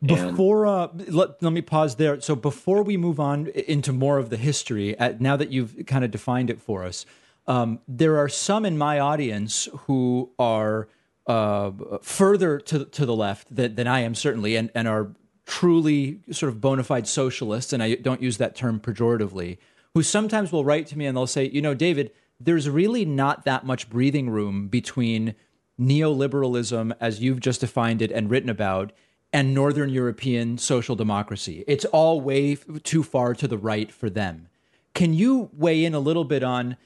[0.00, 2.20] Before uh, let, let me pause there.
[2.20, 6.04] So before we move on into more of the history, at, now that you've kind
[6.04, 7.04] of defined it for us,
[7.48, 10.86] um, there are some in my audience who are
[11.28, 11.70] uh,
[12.02, 15.12] further to to the left than, than I am certainly, and and are
[15.44, 19.58] truly sort of bona fide socialists, and I don't use that term pejoratively,
[19.94, 23.44] who sometimes will write to me and they'll say, you know, David, there's really not
[23.44, 25.34] that much breathing room between
[25.80, 28.92] neoliberalism, as you've just defined it and written about,
[29.32, 31.64] and Northern European social democracy.
[31.66, 34.48] It's all way too far to the right for them.
[34.94, 36.76] Can you weigh in a little bit on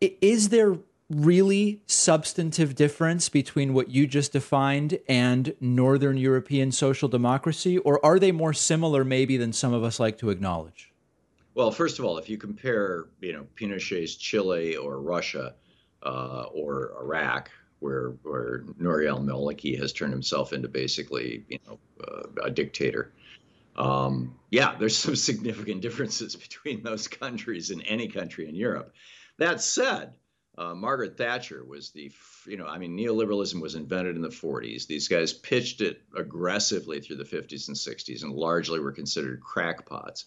[0.00, 0.78] is there
[1.10, 8.18] really substantive difference between what you just defined and Northern European social democracy, or are
[8.18, 10.92] they more similar maybe than some of us like to acknowledge?
[11.54, 15.54] Well, first of all, if you compare, you know, Pinochet's Chile or Russia
[16.02, 22.44] uh, or Iraq, where where Nouri al-Maliki has turned himself into basically, you know, uh,
[22.44, 23.12] a dictator.
[23.76, 28.92] Um, yeah, there's some significant differences between those countries and any country in Europe.
[29.38, 30.14] That said,
[30.58, 32.10] uh, Margaret Thatcher was the,
[32.44, 34.86] you know, I mean, neoliberalism was invented in the 40s.
[34.86, 40.24] These guys pitched it aggressively through the 50s and 60s and largely were considered crackpots.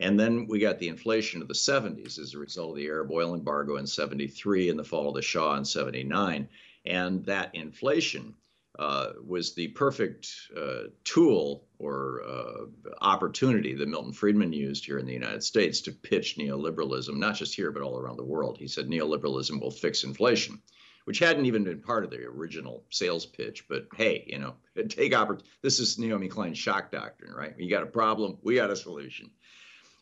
[0.00, 3.10] And then we got the inflation of the 70s as a result of the Arab
[3.12, 6.48] oil embargo in 73 and the fall of the Shah in 79.
[6.84, 8.34] And that inflation
[8.78, 12.66] uh, was the perfect uh, tool or uh,
[13.00, 17.54] opportunity that Milton Friedman used here in the United States to pitch neoliberalism, not just
[17.54, 18.56] here, but all around the world.
[18.56, 20.62] He said neoliberalism will fix inflation,
[21.06, 23.66] which hadn't even been part of the original sales pitch.
[23.68, 24.54] But hey, you know,
[24.88, 27.54] take oppor- This is Naomi Klein's shock doctrine, right?
[27.58, 29.30] You got a problem, we got a solution.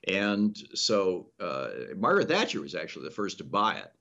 [0.06, 3.92] And so uh, Margaret Thatcher was actually the first to buy it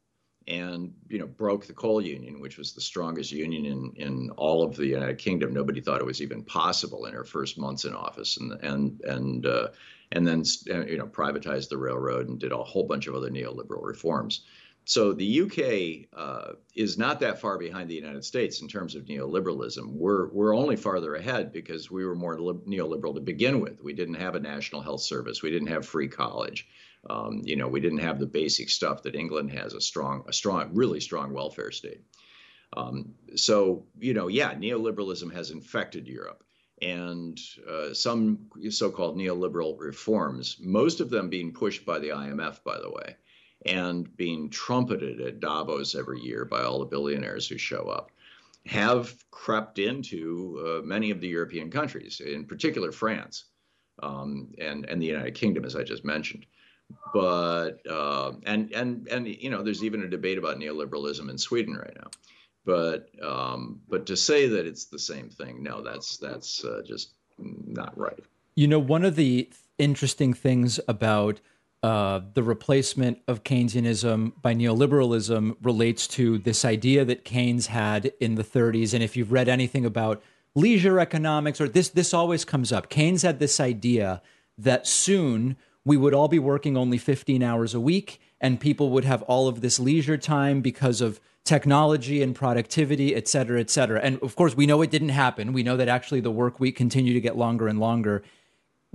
[0.47, 4.63] and you know broke the coal union, which was the strongest union in in all
[4.63, 5.53] of the United Kingdom.
[5.53, 9.45] Nobody thought it was even possible in her first months in office, and and and
[9.45, 9.67] uh,
[10.11, 13.29] and then uh, you know privatized the railroad and did a whole bunch of other
[13.29, 14.45] neoliberal reforms.
[14.85, 19.05] so the UK uh, is not that far behind the United States in terms of
[19.05, 19.93] neoliberalism.
[19.93, 23.81] We're we're only farther ahead because we were more neoliberal to begin with.
[23.83, 25.41] We didn't have a national health service.
[25.41, 26.67] We didn't have free college.
[27.09, 30.33] Um, you know, we didn't have the basic stuff that England has a strong, a
[30.33, 32.01] strong, really strong welfare state.
[32.75, 36.43] Um, so you know, yeah, neoliberalism has infected Europe
[36.81, 37.39] and
[37.69, 42.89] uh, some so-called neoliberal reforms, most of them being pushed by the IMF, by the
[42.89, 43.15] way
[43.65, 48.11] and being trumpeted at Davos every year by all the billionaires who show up,
[48.65, 53.45] have crept into uh, many of the European countries, in particular France
[54.01, 56.45] um, and and the United Kingdom, as I just mentioned.
[57.13, 61.75] But uh, and and and you know, there's even a debate about neoliberalism in Sweden
[61.75, 62.09] right now.
[62.65, 67.13] But um, but to say that it's the same thing, no, that's that's uh, just
[67.37, 68.23] not right.
[68.55, 71.41] You know, one of the interesting things about
[71.83, 78.35] uh, the replacement of Keynesianism by neoliberalism relates to this idea that Keynes had in
[78.35, 78.93] the 30s.
[78.93, 80.23] And if you've read anything about
[80.55, 82.89] leisure economics, or this, this always comes up.
[82.89, 84.23] Keynes had this idea
[84.57, 89.05] that soon we would all be working only 15 hours a week, and people would
[89.05, 94.01] have all of this leisure time because of technology and productivity, et cetera, et cetera.
[94.01, 95.53] And of course, we know it didn't happen.
[95.53, 98.23] We know that actually the work week continued to get longer and longer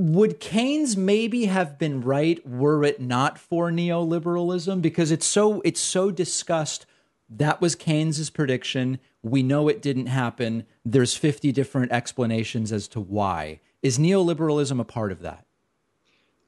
[0.01, 4.81] would Keynes maybe have been right were it not for neoliberalism?
[4.81, 6.87] Because it's so it's so discussed.
[7.29, 8.99] That was Keynes's prediction.
[9.23, 10.65] We know it didn't happen.
[10.87, 13.61] There's 50 different explanations as to why.
[13.83, 15.45] Is neoliberalism a part of that?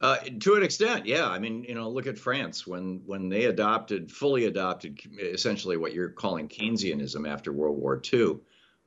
[0.03, 1.29] Uh, to an extent, yeah.
[1.29, 5.95] I mean, you know, look at France when when they adopted, fully adopted, essentially what
[5.95, 8.39] you're calling Keynesianism after World War II.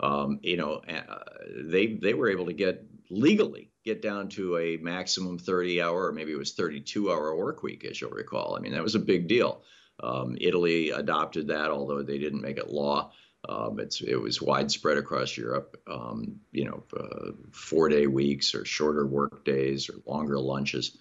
[0.01, 1.23] Um, you know, uh,
[1.63, 6.11] they they were able to get legally get down to a maximum 30 hour or
[6.11, 8.99] maybe it was 32 hour work week as you'll recall i mean that was a
[8.99, 9.61] big deal
[10.01, 13.11] um, italy adopted that although they didn't make it law
[13.49, 19.05] um, it was widespread across europe um, you know uh, four day weeks or shorter
[19.05, 20.97] work days or longer lunches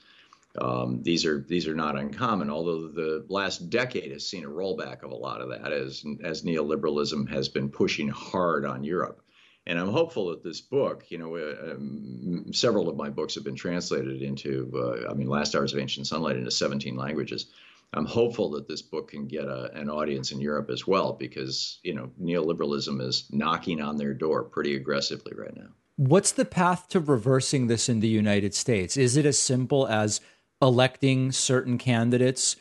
[0.60, 5.02] um, these are these are not uncommon although the last decade has seen a rollback
[5.02, 9.20] of a lot of that as as neoliberalism has been pushing hard on europe
[9.66, 13.44] and I'm hopeful that this book, you know, uh, um, several of my books have
[13.44, 17.46] been translated into, uh, I mean, Last Hours of Ancient Sunlight into 17 languages.
[17.94, 21.78] I'm hopeful that this book can get a, an audience in Europe as well, because
[21.82, 25.68] you know neoliberalism is knocking on their door pretty aggressively right now.
[25.96, 28.96] What's the path to reversing this in the United States?
[28.96, 30.20] Is it as simple as
[30.60, 32.56] electing certain candidates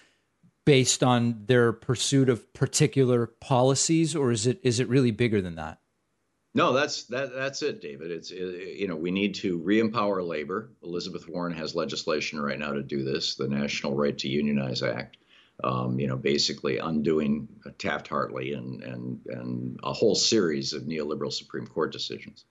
[0.65, 5.55] based on their pursuit of particular policies, or is it is it really bigger than
[5.55, 5.79] that?
[6.55, 8.11] No, that's that that's it, David.
[8.11, 10.69] It's it, you know we need to re-empower labor.
[10.83, 15.17] Elizabeth Warren has legislation right now to do this, the National Right to Unionize Act.
[15.63, 17.47] Um, you know, basically undoing
[17.77, 22.45] Taft-Hartley and and and a whole series of neoliberal Supreme Court decisions.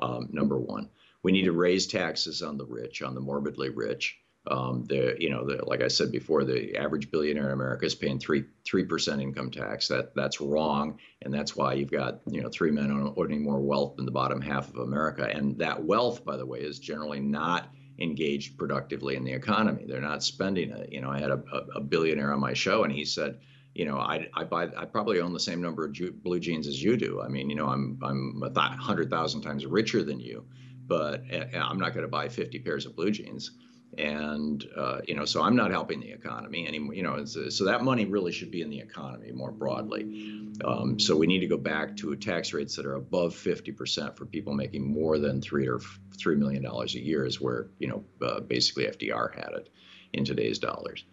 [0.00, 0.90] Um, number one,
[1.22, 4.18] we need to raise taxes on the rich, on the morbidly rich.
[4.46, 7.94] Um, the you know the, like I said before, the average billionaire in America is
[7.94, 9.88] paying three three percent income tax.
[9.88, 13.96] That that's wrong, and that's why you've got you know three men owning more wealth
[13.96, 15.26] than the bottom half of America.
[15.26, 19.84] And that wealth, by the way, is generally not engaged productively in the economy.
[19.86, 20.92] They're not spending it.
[20.92, 21.42] You know, I had a,
[21.74, 23.38] a billionaire on my show, and he said,
[23.74, 26.82] you know, I, I buy I probably own the same number of blue jeans as
[26.82, 27.20] you do.
[27.20, 30.44] I mean, you know, I'm I'm a hundred thousand times richer than you,
[30.86, 33.52] but eh, I'm not going to buy 50 pairs of blue jeans
[33.98, 37.82] and uh, you know so i'm not helping the economy anymore you know so that
[37.82, 41.56] money really should be in the economy more broadly um, so we need to go
[41.56, 45.80] back to tax rates that are above 50% for people making more than three or
[46.16, 49.68] three million dollars a year is where you know uh, basically fdr had it
[50.12, 51.04] in today's dollars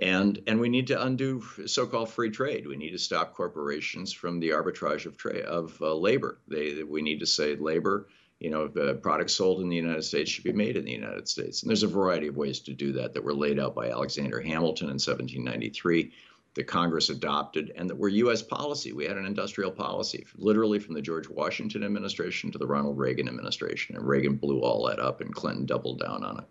[0.00, 2.66] and and we need to undo so-called free trade.
[2.66, 6.38] We need to stop corporations from the arbitrage of trade of uh, labor.
[6.48, 8.08] They we need to say labor
[8.42, 11.28] you know, the products sold in the United States should be made in the United
[11.28, 11.62] States.
[11.62, 14.40] And there's a variety of ways to do that that were laid out by Alexander
[14.40, 16.10] Hamilton in 1793
[16.54, 18.42] that Congress adopted and that were U.S.
[18.42, 18.92] policy.
[18.92, 23.28] We had an industrial policy, literally from the George Washington administration to the Ronald Reagan
[23.28, 23.94] administration.
[23.94, 26.44] And Reagan blew all that up, and Clinton doubled down on it.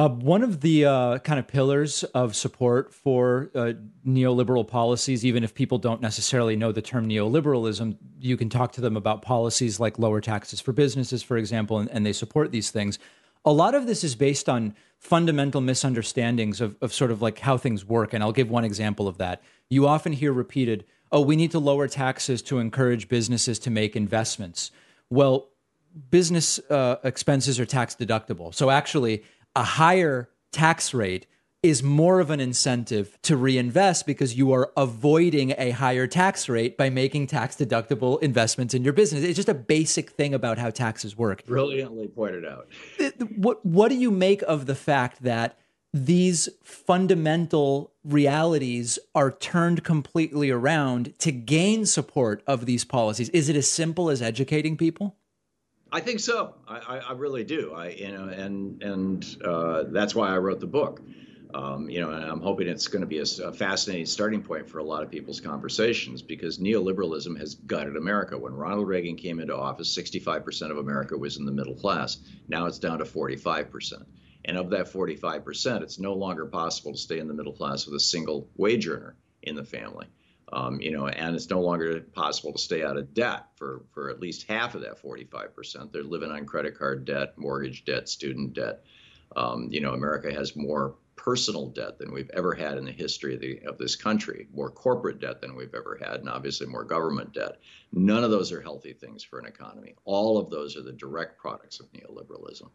[0.00, 3.74] Uh, one of the uh, kind of pillars of support for uh,
[4.06, 8.80] neoliberal policies, even if people don't necessarily know the term neoliberalism, you can talk to
[8.80, 12.70] them about policies like lower taxes for businesses, for example, and, and they support these
[12.70, 12.98] things.
[13.44, 17.58] A lot of this is based on fundamental misunderstandings of, of sort of like how
[17.58, 18.14] things work.
[18.14, 19.42] And I'll give one example of that.
[19.68, 23.96] You often hear repeated, oh, we need to lower taxes to encourage businesses to make
[23.96, 24.70] investments.
[25.10, 25.50] Well,
[26.10, 28.54] business uh, expenses are tax deductible.
[28.54, 29.24] So actually,
[29.54, 31.26] a higher tax rate
[31.62, 36.78] is more of an incentive to reinvest because you are avoiding a higher tax rate
[36.78, 39.22] by making tax deductible investments in your business.
[39.22, 41.44] It's just a basic thing about how taxes work.
[41.44, 42.66] Brilliantly pointed out.
[43.36, 45.58] What what do you make of the fact that
[45.92, 53.28] these fundamental realities are turned completely around to gain support of these policies?
[53.30, 55.16] Is it as simple as educating people?
[55.92, 56.54] I think so.
[56.68, 57.72] I, I, really do.
[57.74, 61.00] I, you know, and and uh, that's why I wrote the book.
[61.52, 64.68] Um, you know, and I'm hoping it's going to be a, a, fascinating starting point
[64.68, 68.38] for a lot of people's conversations because neoliberalism has gutted America.
[68.38, 72.18] When Ronald Reagan came into office, 65% of America was in the middle class.
[72.46, 74.04] Now it's down to 45%.
[74.44, 77.96] And of that 45%, it's no longer possible to stay in the middle class with
[77.96, 80.06] a single wage earner in the family.
[80.52, 84.10] Um, you know, and it's no longer possible to stay out of debt for, for
[84.10, 85.92] at least half of that 45%.
[85.92, 88.82] They're living on credit card debt, mortgage debt, student debt.
[89.36, 93.34] Um, you know, America has more personal debt than we've ever had in the history
[93.34, 96.82] of, the, of this country, more corporate debt than we've ever had, and obviously more
[96.82, 97.58] government debt.
[97.92, 99.94] None of those are healthy things for an economy.
[100.04, 102.70] All of those are the direct products of neoliberalism.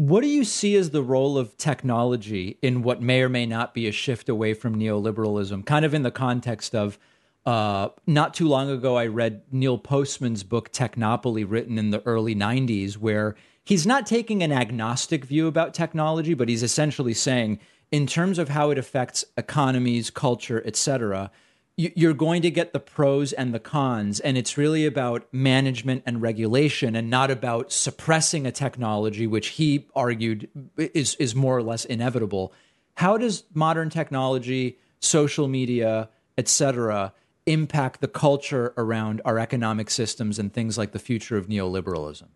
[0.00, 3.74] What do you see as the role of technology in what may or may not
[3.74, 5.66] be a shift away from neoliberalism?
[5.66, 6.98] Kind of in the context of
[7.44, 12.34] uh, not too long ago, I read Neil Postman's book, Technopoly, written in the early
[12.34, 17.60] 90s, where he's not taking an agnostic view about technology, but he's essentially saying,
[17.92, 21.30] in terms of how it affects economies, culture, etc.,
[21.76, 26.20] you're going to get the pros and the cons, and it's really about management and
[26.20, 31.84] regulation, and not about suppressing a technology, which he argued is is more or less
[31.84, 32.52] inevitable.
[32.94, 37.14] How does modern technology, social media, etc.,
[37.46, 42.28] impact the culture around our economic systems and things like the future of neoliberalism?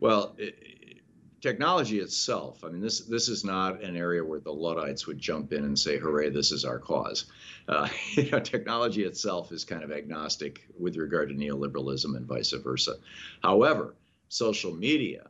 [0.00, 0.36] Well,
[1.40, 5.52] technology itself, I mean, this this is not an area where the Luddites would jump
[5.52, 7.26] in and say, "Hooray, this is our cause."
[7.68, 12.52] Uh, you know, technology itself is kind of agnostic with regard to neoliberalism and vice
[12.52, 12.96] versa.
[13.42, 13.94] However,
[14.28, 15.28] social media,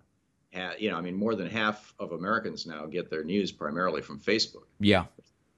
[0.55, 4.03] ha- you know, I mean, more than half of Americans now get their news primarily
[4.03, 4.67] from Facebook.
[4.81, 5.05] Yeah,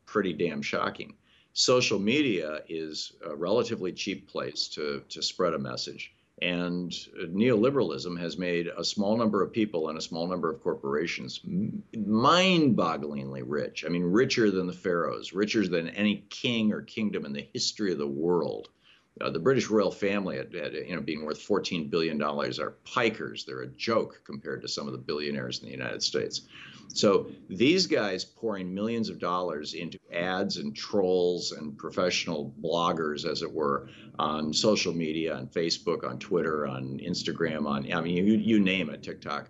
[0.06, 1.14] pretty damn shocking.
[1.54, 8.38] Social media is a relatively cheap place to to spread a message and neoliberalism has
[8.38, 13.84] made a small number of people and a small number of corporations mind bogglingly rich.
[13.84, 17.92] I mean, richer than the pharaohs, richer than any king or kingdom in the history
[17.92, 18.68] of the world.
[19.20, 22.76] Uh, the British royal family, at, at, you know, being worth 14 billion dollars, are
[22.86, 23.44] pikers.
[23.44, 26.42] They're a joke compared to some of the billionaires in the United States.
[26.94, 33.42] So these guys pouring millions of dollars into ads and trolls and professional bloggers, as
[33.42, 33.88] it were,
[34.18, 38.90] on social media, on Facebook, on Twitter, on Instagram, on I mean, you, you name
[38.90, 39.48] it, TikTok.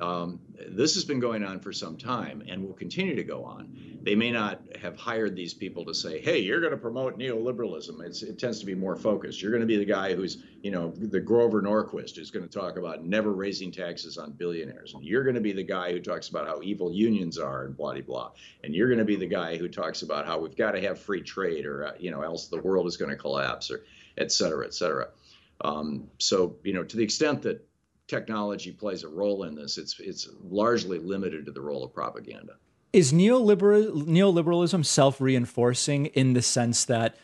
[0.00, 3.98] Um, this has been going on for some time and will continue to go on.
[4.02, 8.00] They may not have hired these people to say, "Hey, you're going to promote neoliberalism."
[8.04, 9.42] It's, it tends to be more focused.
[9.42, 12.58] You're going to be the guy who's, you know, the Grover Norquist who's going to
[12.58, 16.00] talk about never raising taxes on billionaires, and you're going to be the guy who
[16.00, 18.30] talks about how evil unions are and blah blah blah,
[18.64, 20.98] and you're going to be the guy who talks about how we've got to have
[20.98, 23.84] free trade or uh, you know else the world is going to collapse or
[24.18, 25.08] et cetera, et cetera.
[25.62, 27.66] Um, so you know, to the extent that
[28.08, 29.78] technology plays a role in this.
[29.78, 32.54] It's it's largely limited to the role of propaganda.
[32.92, 37.16] Is neoliberal, neoliberalism self reinforcing in the sense that,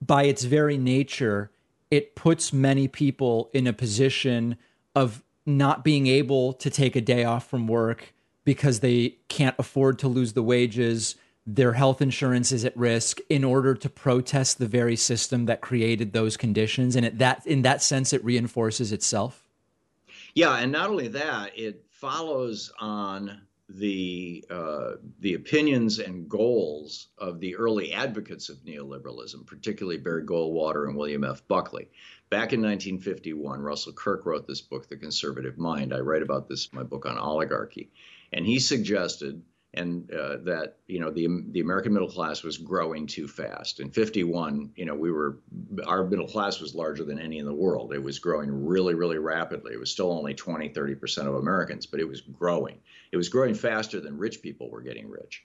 [0.00, 1.50] by its very nature,
[1.90, 4.56] it puts many people in a position
[4.94, 8.14] of not being able to take a day off from work
[8.44, 11.16] because they can't afford to lose the wages.
[11.46, 16.12] Their health insurance is at risk in order to protest the very system that created
[16.12, 16.96] those conditions.
[16.96, 19.41] And it, that, in that sense, it reinforces itself.
[20.34, 27.40] Yeah, and not only that, it follows on the uh, the opinions and goals of
[27.40, 31.46] the early advocates of neoliberalism, particularly Barry Goldwater and William F.
[31.48, 31.88] Buckley.
[32.28, 35.92] Back in 1951, Russell Kirk wrote this book, The Conservative Mind.
[35.92, 37.90] I write about this in my book on oligarchy,
[38.32, 39.42] and he suggested
[39.74, 43.80] and uh, that you know the the American middle class was growing too fast.
[43.80, 45.38] In 51, you know, we were
[45.86, 47.92] our middle class was larger than any in the world.
[47.92, 49.72] It was growing really really rapidly.
[49.72, 52.80] It was still only 20 30% of Americans, but it was growing.
[53.12, 55.42] It was growing faster than rich people were getting rich.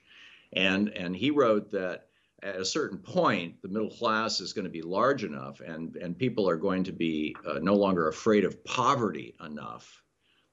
[0.52, 2.08] And and he wrote that
[2.42, 6.16] at a certain point, the middle class is going to be large enough, and and
[6.16, 10.02] people are going to be uh, no longer afraid of poverty enough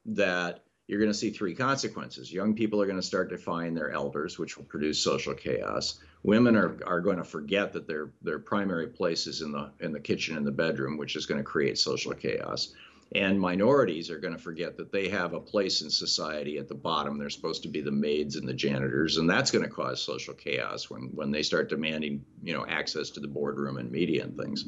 [0.06, 2.32] that you're going to see three consequences.
[2.32, 6.00] Young people are going to start defying their elders, which will produce social chaos.
[6.24, 9.92] Women are, are going to forget that their their primary place is in the in
[9.92, 12.74] the kitchen and the bedroom, which is going to create social chaos.
[13.14, 16.76] And minorities are going to forget that they have a place in society at the
[16.76, 17.18] bottom.
[17.18, 20.34] They're supposed to be the maids and the janitors, and that's going to cause social
[20.34, 24.36] chaos when when they start demanding, you know, access to the boardroom and media and
[24.36, 24.66] things.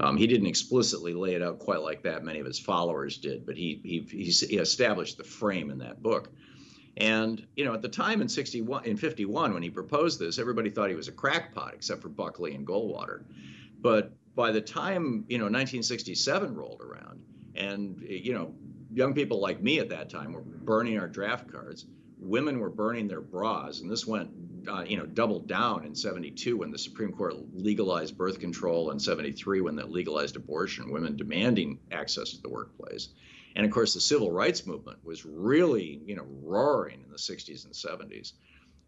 [0.00, 2.24] Um, he didn't explicitly lay it out quite like that.
[2.24, 4.00] Many of his followers did, but he he
[4.30, 6.30] he established the frame in that book.
[6.96, 10.70] And you know, at the time in 61 in 51 when he proposed this, everybody
[10.70, 13.24] thought he was a crackpot except for Buckley and Goldwater.
[13.80, 17.20] But by the time, you know, 1967 rolled around
[17.58, 18.54] and you know,
[18.90, 21.84] young people like me at that time were burning our draft cards,
[22.18, 24.30] women were burning their bras and this went
[24.68, 29.00] uh, you know, doubled down in 72 when the Supreme Court legalized birth control and
[29.00, 33.08] 73 when they legalized abortion, women demanding access to the workplace.
[33.56, 37.64] And of course, the civil rights movement was really, you know, roaring in the 60s
[37.64, 38.32] and 70s.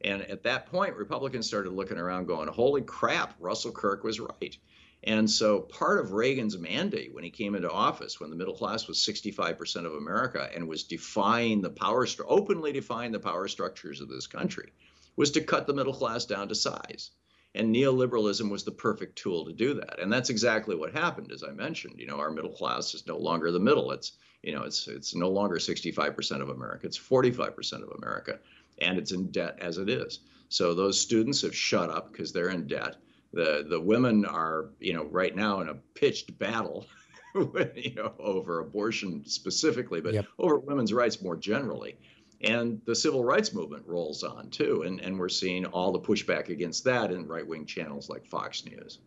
[0.03, 4.57] And at that point, Republicans started looking around going, holy crap, Russell Kirk was right.
[5.05, 8.87] And so part of Reagan's mandate when he came into office, when the middle class
[8.87, 14.09] was 65% of America and was defying the power, openly defying the power structures of
[14.09, 14.73] this country,
[15.17, 17.11] was to cut the middle class down to size.
[17.55, 19.99] And neoliberalism was the perfect tool to do that.
[20.01, 21.99] And that's exactly what happened, as I mentioned.
[21.99, 23.91] You know, our middle class is no longer the middle.
[23.91, 28.39] It's you know, it's it's no longer 65% of America, it's 45% of America,
[28.79, 30.21] and it's in debt as it is.
[30.49, 32.97] So those students have shut up because they're in debt.
[33.33, 36.87] The the women are, you know, right now in a pitched battle,
[37.35, 40.27] you know, over abortion specifically, but yep.
[40.39, 41.97] over women's rights more generally.
[42.43, 46.49] And the civil rights movement rolls on too, and, and we're seeing all the pushback
[46.49, 48.99] against that in right wing channels like Fox News.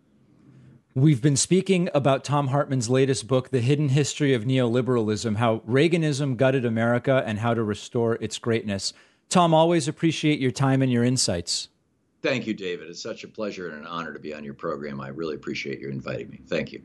[0.95, 6.37] We've been speaking about Thom Hartmann's latest book, The Hidden History of Neoliberalism How Reaganism
[6.37, 8.93] Gutted America and How to Restore Its Greatness.
[9.27, 11.69] Thom, always appreciate your time and your insights.
[12.23, 12.89] Thank you, David.
[12.89, 15.01] It's such a pleasure and an honor to be on your program.
[15.01, 16.39] I really appreciate you inviting me.
[16.47, 16.81] Thank you.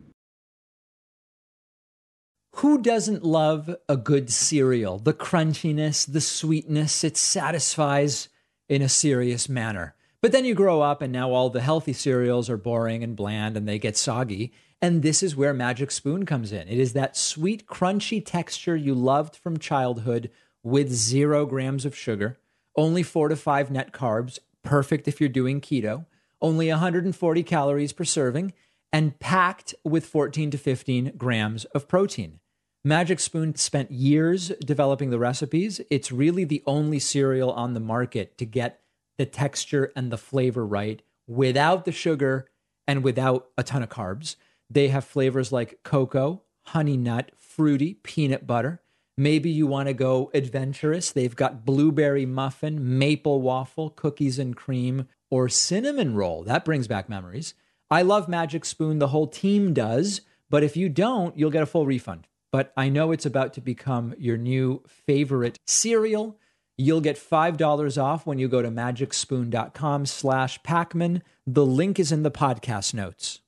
[2.57, 4.99] Who doesn't love a good cereal?
[4.99, 8.28] The crunchiness, the sweetness, it satisfies
[8.68, 9.95] in a serious manner.
[10.20, 13.57] But then you grow up, and now all the healthy cereals are boring and bland
[13.57, 14.53] and they get soggy.
[14.82, 16.66] And this is where Magic Spoon comes in.
[16.66, 20.30] It is that sweet, crunchy texture you loved from childhood
[20.64, 22.39] with zero grams of sugar,
[22.74, 26.05] only four to five net carbs, perfect if you're doing keto,
[26.43, 28.53] only 140 calories per serving,
[28.93, 32.39] and packed with 14 to 15 grams of protein.
[32.85, 35.81] Magic Spoon spent years developing the recipes.
[35.91, 38.81] It's really the only cereal on the market to get
[39.16, 42.47] the texture and the flavor right without the sugar
[42.87, 44.37] and without a ton of carbs.
[44.69, 48.83] They have flavors like cocoa, honey nut, fruity, peanut butter.
[49.21, 51.11] Maybe you want to go adventurous.
[51.11, 56.45] They've got blueberry muffin, maple waffle, cookies and cream, or cinnamon roll.
[56.45, 57.55] That brings back memories.
[57.91, 59.01] I love Magic Spoon.
[59.01, 60.21] The whole team does.
[60.49, 62.29] But if you don't, you'll get a full refund.
[62.53, 66.39] But I know it's about to become your new favorite cereal.
[66.77, 71.23] You'll get $5 off when you go to magicspoon.com slash Pakman.
[71.45, 73.41] The link is in the podcast notes.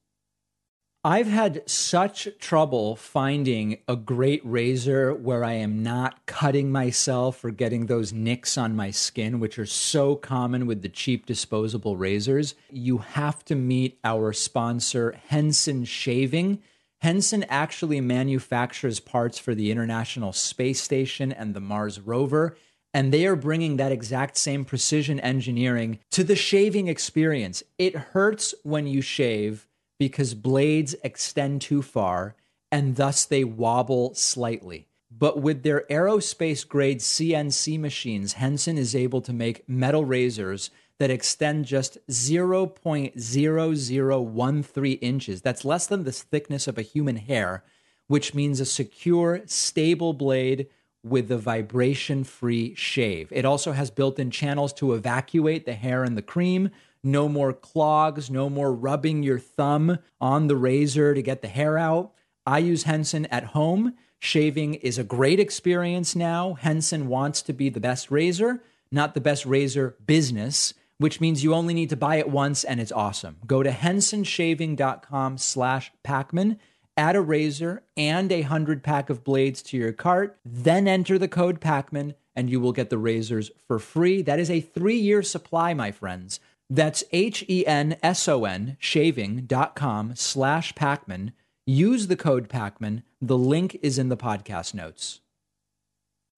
[1.02, 7.50] I've had such trouble finding a great razor where I am not cutting myself or
[7.50, 12.54] getting those nicks on my skin, which are so common with the cheap disposable razors.
[12.68, 16.62] You have to meet our sponsor, Henson Shaving.
[16.98, 22.58] Henson actually manufactures parts for the International Space Station and the Mars rover
[22.92, 27.62] and they are bringing that exact same precision engineering to the shaving experience.
[27.78, 29.68] It hurts when you shave
[30.00, 32.34] because blades extend too far
[32.72, 34.88] and thus they wobble slightly.
[35.10, 41.10] But with their aerospace grade CNC machines, Henson is able to make metal razors that
[41.10, 45.42] extend just 0.0013 inches.
[45.42, 47.62] That's less than the thickness of a human hair,
[48.06, 50.68] which means a secure, stable blade
[51.04, 53.28] with the vibration free shave.
[53.32, 56.70] It also has built in channels to evacuate the hair and the cream.
[57.02, 61.78] No more clogs, no more rubbing your thumb on the razor to get the hair
[61.78, 62.12] out.
[62.46, 63.94] I use Henson at home.
[64.18, 66.54] Shaving is a great experience now.
[66.54, 71.54] Henson wants to be the best razor, not the best razor business, which means you
[71.54, 73.38] only need to buy it once and it's awesome.
[73.46, 76.58] Go to hensonshaving.com slash Pakman
[77.00, 81.28] add a razor and a 100 pack of blades to your cart, then enter the
[81.28, 84.22] code Pakman and you will get the razors for free.
[84.22, 86.40] That is a three year supply, my friends.
[86.70, 91.32] That's H E N S O N shaving.com slash Pakman.
[91.66, 93.02] Use the code Pakman.
[93.20, 95.20] The link is in the podcast notes.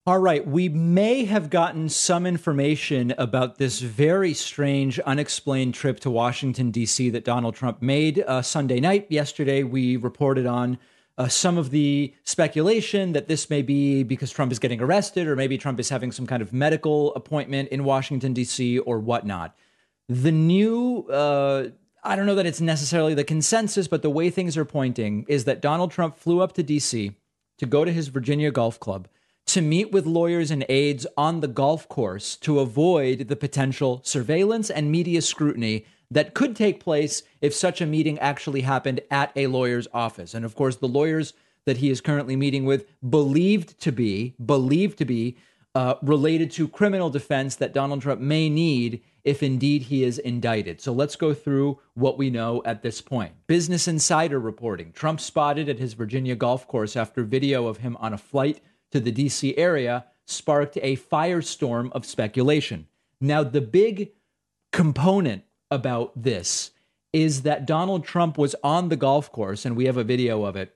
[0.05, 6.09] All right, we may have gotten some information about this very strange, unexplained trip to
[6.09, 7.09] Washington, D.C.
[7.11, 9.07] that Donald Trump made uh, Sunday night.
[9.09, 10.77] Yesterday, we reported on
[11.17, 15.37] uh, some of the speculation that this may be because Trump is getting arrested, or
[15.37, 19.55] maybe Trump is having some kind of medical appointment in Washington, D.C., or whatnot.
[20.09, 21.69] The new, uh,
[22.03, 25.45] I don't know that it's necessarily the consensus, but the way things are pointing is
[25.45, 27.13] that Donald Trump flew up to D.C.
[27.57, 29.07] to go to his Virginia Golf Club
[29.45, 34.69] to meet with lawyers and aides on the golf course to avoid the potential surveillance
[34.69, 39.47] and media scrutiny that could take place if such a meeting actually happened at a
[39.47, 40.33] lawyer's office.
[40.33, 41.33] And of course, the lawyers
[41.65, 45.37] that he is currently meeting with believed to be believed to be
[45.75, 50.81] uh, related to criminal defense that Donald Trump may need if indeed he is indicted.
[50.81, 53.33] So let's go through what we know at this point.
[53.47, 58.13] Business Insider reporting Trump spotted at his Virginia golf course after video of him on
[58.13, 58.61] a flight
[58.91, 62.87] to the DC area sparked a firestorm of speculation.
[63.19, 64.11] Now, the big
[64.71, 66.71] component about this
[67.13, 70.55] is that Donald Trump was on the golf course, and we have a video of
[70.55, 70.75] it,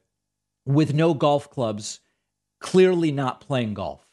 [0.66, 2.00] with no golf clubs,
[2.60, 4.07] clearly not playing golf.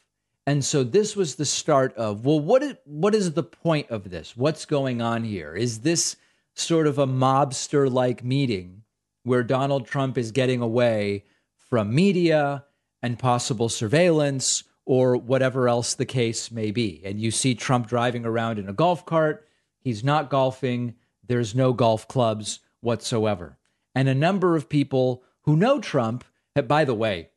[0.47, 4.09] And so this was the start of well, what is, what is the point of
[4.09, 4.37] this?
[4.37, 5.55] What's going on here?
[5.55, 6.15] Is this
[6.53, 8.83] sort of a mobster like meeting
[9.23, 11.25] where Donald Trump is getting away
[11.57, 12.65] from media
[13.01, 17.01] and possible surveillance or whatever else the case may be?
[17.03, 19.45] And you see Trump driving around in a golf cart
[19.85, 20.95] He's not golfing.
[21.25, 23.59] There's no golf clubs whatsoever.
[23.93, 26.25] And a number of people who know Trump,
[26.67, 27.29] by the way,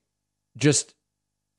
[0.56, 0.94] just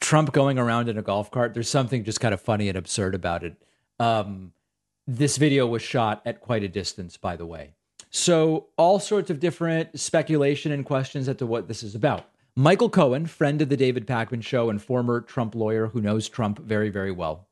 [0.10, 3.14] Trump going around in a golf cart, there's something just kind of funny and absurd
[3.14, 3.56] about it.
[4.00, 4.54] Um,
[5.06, 7.76] this video was shot at quite a distance, by the way.
[8.10, 12.28] So, all sorts of different speculation and questions as to what this is about.
[12.56, 16.58] Michael Cohen, friend of the David Pakman show and former Trump lawyer who knows Trump
[16.58, 17.48] very, very well,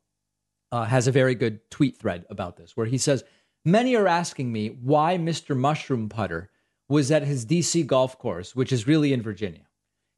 [0.72, 3.22] uh, has a very good tweet thread about this where he says,
[3.64, 5.56] Many are asking me why Mr.
[5.56, 6.50] Mushroom Putter
[6.88, 9.68] was at his DC golf course, which is really in Virginia.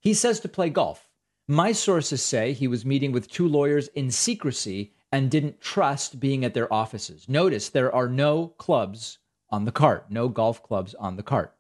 [0.01, 1.10] He says to play golf.
[1.51, 6.45] My sources say he was meeting with two lawyers in secrecy and didn't trust being
[6.45, 7.29] at their offices.
[7.29, 9.19] Notice there are no clubs
[9.51, 11.53] on the cart, no golf clubs on the cart.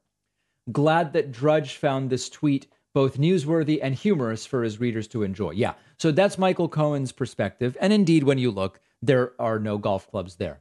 [0.70, 5.50] Glad that Drudge found this tweet both newsworthy and humorous for his readers to enjoy.
[5.50, 7.76] Yeah, so that's Michael Cohen's perspective.
[7.80, 10.60] And indeed, when you look, there are no golf clubs there.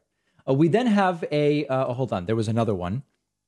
[0.50, 3.04] Uh, we then have a, uh, oh, hold on, there was another one,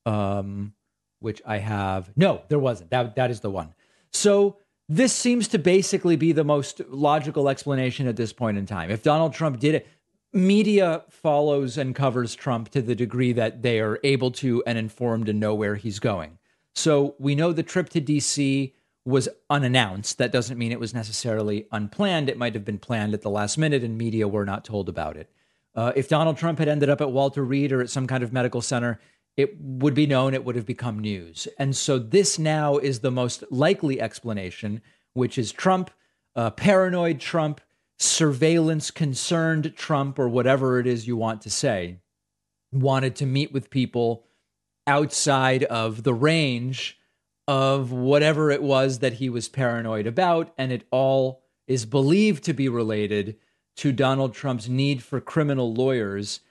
[0.05, 0.73] um,
[1.21, 2.11] which I have.
[2.15, 2.91] No, there wasn't.
[2.91, 3.73] That, that is the one.
[4.11, 4.57] So
[4.91, 8.91] this seems to basically be the most logical explanation at this point in time.
[8.91, 9.87] If Donald Trump did it,
[10.33, 15.29] media follows and covers Trump to the degree that they are able to and informed
[15.29, 16.39] and know where he's going.
[16.75, 18.73] So we know the trip to DC
[19.05, 20.17] was unannounced.
[20.17, 22.29] That doesn't mean it was necessarily unplanned.
[22.29, 25.15] It might have been planned at the last minute and media were not told about
[25.15, 25.29] it.
[25.73, 28.33] Uh, if Donald Trump had ended up at Walter Reed or at some kind of
[28.33, 28.99] medical center,
[29.37, 31.47] it would be known, it would have become news.
[31.57, 34.81] And so this now is the most likely explanation,
[35.13, 35.91] which is Trump,
[36.35, 37.61] uh, paranoid Trump,
[37.97, 41.99] surveillance concerned Trump, or whatever it is you want to say,
[42.71, 44.25] wanted to meet with people
[44.87, 46.97] outside of the range
[47.47, 50.53] of whatever it was that he was paranoid about.
[50.57, 53.37] And it all is believed to be related
[53.77, 56.41] to Donald Trump's need for criminal lawyers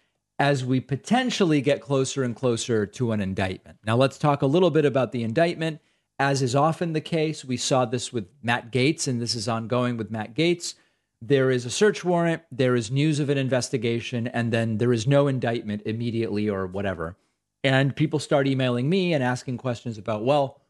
[0.40, 3.76] as we potentially get closer and closer to an indictment.
[3.84, 5.80] Now, let's talk a little bit about the indictment.
[6.18, 9.98] As is often the case, we saw this with Matt Gaetz, and this is ongoing
[9.98, 10.74] with Matt Gaetz.
[11.20, 15.06] There is a search warrant, there is news of an investigation, and then there is
[15.06, 17.18] no indictment immediately or whatever.
[17.62, 20.62] And people start emailing me and asking questions about, well,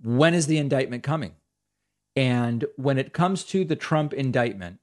[0.00, 1.34] when is the indictment coming?
[2.14, 4.78] And when it comes to the Trump indictment,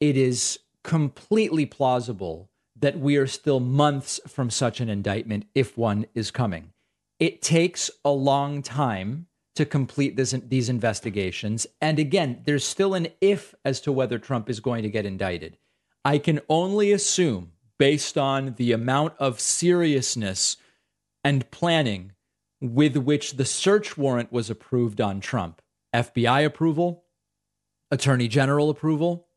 [0.00, 2.47] it is completely plausible
[2.80, 6.72] that we are still months from such an indictment if one is coming.
[7.18, 9.26] It takes a long time
[9.56, 11.66] to complete this, these investigations.
[11.80, 15.58] And again, there's still an if as to whether Trump is going to get indicted.
[16.04, 20.56] I can only assume, based on the amount of seriousness
[21.24, 22.12] and planning
[22.60, 25.62] with which the search warrant was approved on Trump
[25.94, 27.04] FBI approval,
[27.90, 29.27] Attorney General approval,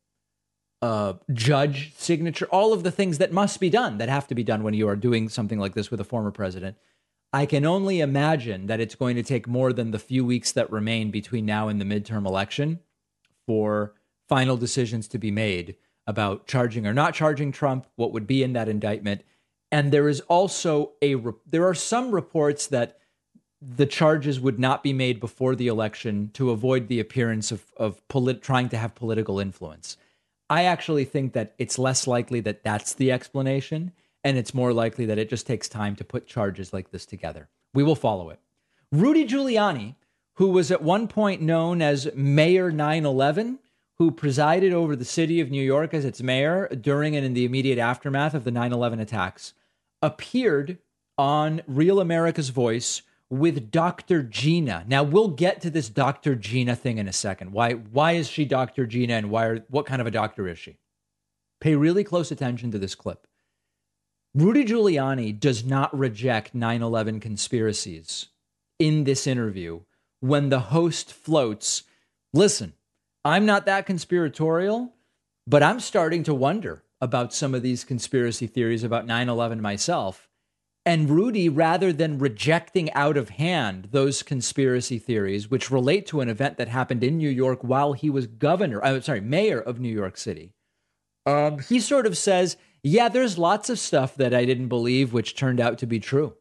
[0.82, 4.44] uh, judge signature, all of the things that must be done that have to be
[4.44, 6.78] done when you are doing something like this with a former president.
[7.34, 10.72] I can only imagine that it's going to take more than the few weeks that
[10.72, 12.80] remain between now and the midterm election
[13.46, 13.94] for
[14.28, 15.76] final decisions to be made
[16.08, 19.22] about charging or not charging Trump, what would be in that indictment.
[19.72, 21.16] And there is also a
[21.46, 22.98] there are some reports that
[23.62, 28.06] the charges would not be made before the election to avoid the appearance of of
[28.10, 29.96] polit- trying to have political influence.
[30.52, 35.06] I actually think that it's less likely that that's the explanation, and it's more likely
[35.06, 37.48] that it just takes time to put charges like this together.
[37.74, 38.40] We will follow it.
[38.92, 39.96] Rudy Giuliani,
[40.34, 43.60] who was at one point known as Mayor 9 11,
[43.98, 47.46] who presided over the city of New York as its mayor during and in the
[47.46, 49.54] immediate aftermath of the 9 11 attacks,
[50.02, 50.80] appeared
[51.18, 54.22] on Real America's Voice with Dr.
[54.22, 54.84] Gina.
[54.88, 56.36] Now we'll get to this Dr.
[56.36, 57.54] Gina thing in a second.
[57.54, 58.86] Why why is she Dr.
[58.86, 60.78] Gina and why are, what kind of a doctor is she?
[61.62, 63.26] Pay really close attention to this clip.
[64.36, 68.28] Rudy Giuliani does not reject 9/11 conspiracies
[68.80, 69.82] in this interview
[70.20, 71.84] when the host floats,
[72.34, 72.74] "Listen,
[73.24, 74.94] I'm not that conspiratorial,
[75.48, 80.28] but I'm starting to wonder about some of these conspiracy theories about 9/11 myself."
[80.86, 86.30] And Rudy, rather than rejecting out of hand those conspiracy theories, which relate to an
[86.30, 89.94] event that happened in New York while he was governor, I'm sorry, mayor of New
[89.94, 90.54] York City,
[91.28, 95.36] um, he sort of says, Yeah, there's lots of stuff that I didn't believe, which
[95.36, 96.34] turned out to be true.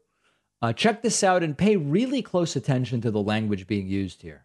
[0.62, 4.43] Uh, check this out and pay really close attention to the language being used here.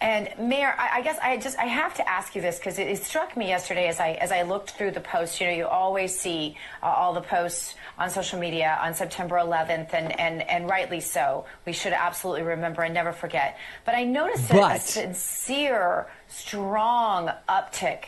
[0.00, 2.86] And Mayor, I, I, guess I just I have to ask you this because it,
[2.86, 5.40] it, struck me yesterday as I as I looked through the posts.
[5.40, 9.94] You know, you always see uh, all the posts on social media on September 11th,
[9.94, 11.46] and and and rightly so.
[11.64, 13.56] We should absolutely remember and never forget.
[13.86, 18.04] But I noticed but, a sincere, strong uptick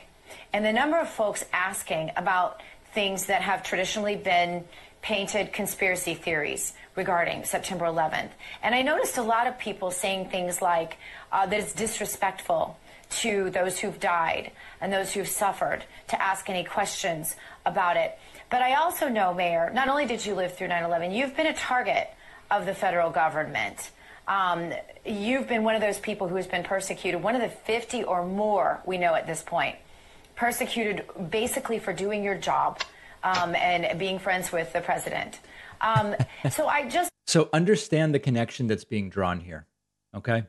[0.53, 2.61] in the number of folks asking about
[2.93, 4.64] things that have traditionally been
[5.03, 8.30] painted conspiracy theories regarding September 11th.
[8.62, 10.99] And I noticed a lot of people saying things like
[11.32, 12.78] uh, that it's disrespectful
[13.11, 18.18] to those who've died and those who've suffered to ask any questions about it.
[18.51, 21.46] But I also know, Mayor, not only did you live through 9 11, you've been
[21.46, 22.09] a target
[22.51, 23.90] of the federal government.
[24.26, 24.72] Um,
[25.07, 28.26] you've been one of those people who has been persecuted, one of the 50 or
[28.26, 29.76] more we know at this point,
[30.36, 32.80] persecuted basically for doing your job
[33.22, 35.40] um, and being friends with the president.
[35.80, 36.14] Um,
[36.50, 37.10] so I just.
[37.26, 39.66] So understand the connection that's being drawn here.
[40.16, 40.44] Okay.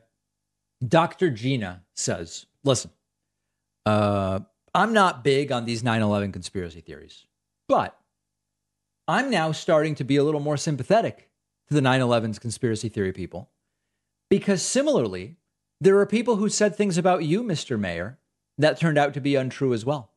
[0.86, 1.28] Dr.
[1.28, 2.90] Gina says, listen,
[3.84, 4.40] uh,
[4.74, 7.26] I'm not big on these 9 11 conspiracy theories,
[7.68, 7.98] but
[9.06, 11.28] I'm now starting to be a little more sympathetic
[11.68, 13.50] to the 9 11's conspiracy theory people
[14.30, 15.36] because similarly,
[15.80, 17.78] there are people who said things about you, Mr.
[17.78, 18.18] Mayor,
[18.56, 20.12] that turned out to be untrue as well.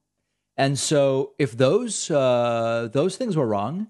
[0.55, 3.87] And so, if those uh, those things were wrong,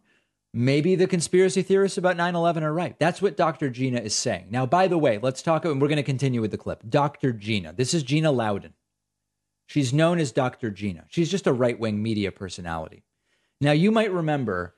[0.53, 2.97] maybe the conspiracy theorists about 9/11 are right.
[2.99, 3.70] That's what Dr.
[3.70, 4.47] Gina is saying.
[4.49, 5.66] Now, by the way, let's talk.
[5.66, 6.84] And we're going to continue with the clip.
[6.88, 7.34] Dr.
[7.34, 7.74] Gina.
[7.74, 8.74] This is Gina Loudon.
[9.66, 10.72] She's known as Dr.
[10.72, 11.05] Gina.
[11.09, 13.03] She's just a right wing media personality.
[13.59, 14.76] Now, you might remember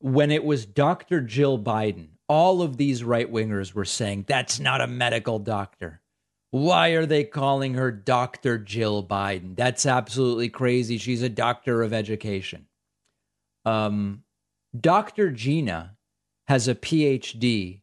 [0.00, 1.20] when it was Dr.
[1.20, 2.08] Jill Biden.
[2.28, 6.00] All of these right wingers were saying that's not a medical doctor.
[6.54, 8.58] Why are they calling her Dr.
[8.58, 9.56] Jill Biden?
[9.56, 10.98] That's absolutely crazy.
[10.98, 12.66] She's a doctor of education.
[13.64, 14.22] Um,
[14.80, 15.32] Dr.
[15.32, 15.96] Gina
[16.46, 17.80] has a PhD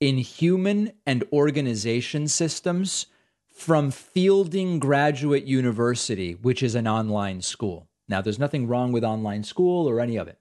[0.00, 3.08] in human and organization systems
[3.54, 7.90] from Fielding Graduate University, which is an online school.
[8.08, 10.38] Now, there's nothing wrong with online school or any of it,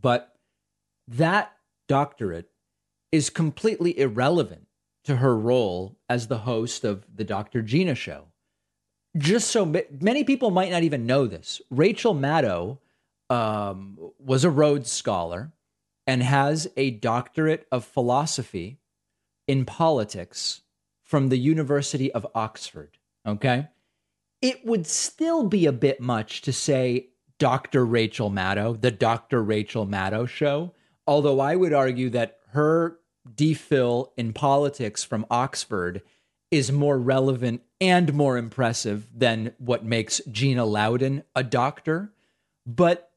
[0.00, 0.36] but
[1.08, 1.50] that
[1.88, 2.50] doctorate
[3.10, 4.68] is completely irrelevant
[5.04, 7.62] to her role as the host of the Dr.
[7.62, 8.26] Gina show.
[9.16, 9.66] Just so
[10.00, 12.78] many people might not even know this, Rachel Maddow
[13.28, 15.52] um, was a Rhodes Scholar
[16.06, 18.78] and has a doctorate of philosophy
[19.46, 20.62] in politics
[21.02, 22.96] from the University of Oxford.
[23.26, 23.68] Okay.
[24.40, 27.84] It would still be a bit much to say Dr.
[27.84, 29.42] Rachel Maddow, the Dr.
[29.42, 30.72] Rachel Maddow show,
[31.06, 32.98] although I would argue that her
[33.30, 36.02] DPhil in politics from Oxford
[36.50, 42.12] is more relevant and more impressive than what makes Gina Loudon a doctor.
[42.66, 43.10] But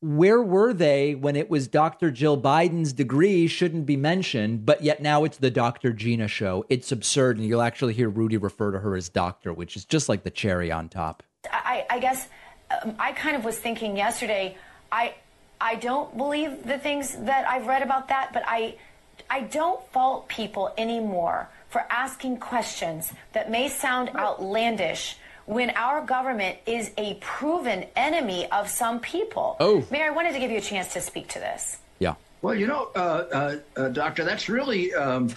[0.00, 2.10] where were they when it was Dr.
[2.10, 5.92] Jill Biden's degree shouldn't be mentioned, but yet now it's the Dr.
[5.92, 6.66] Gina show?
[6.68, 7.38] It's absurd.
[7.38, 10.30] And you'll actually hear Rudy refer to her as doctor, which is just like the
[10.30, 11.22] cherry on top.
[11.50, 12.28] I, I guess
[12.82, 14.56] um, I kind of was thinking yesterday,
[14.90, 15.14] I,
[15.60, 18.74] I don't believe the things that I've read about that, but I
[19.32, 25.16] I don't fault people anymore for asking questions that may sound outlandish
[25.46, 29.56] when our government is a proven enemy of some people.
[29.58, 29.82] Oh.
[29.90, 31.78] Mayor, I wanted to give you a chance to speak to this.
[31.98, 32.16] Yeah.
[32.42, 34.92] Well, you know, uh, uh, uh, Doctor, that's really.
[34.92, 35.30] Um,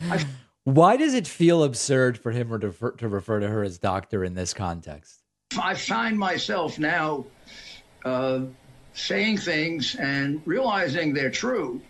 [0.62, 4.22] Why does it feel absurd for him to refer, to refer to her as doctor
[4.22, 5.24] in this context?
[5.60, 7.26] I find myself now
[8.04, 8.42] uh,
[8.92, 11.80] saying things and realizing they're true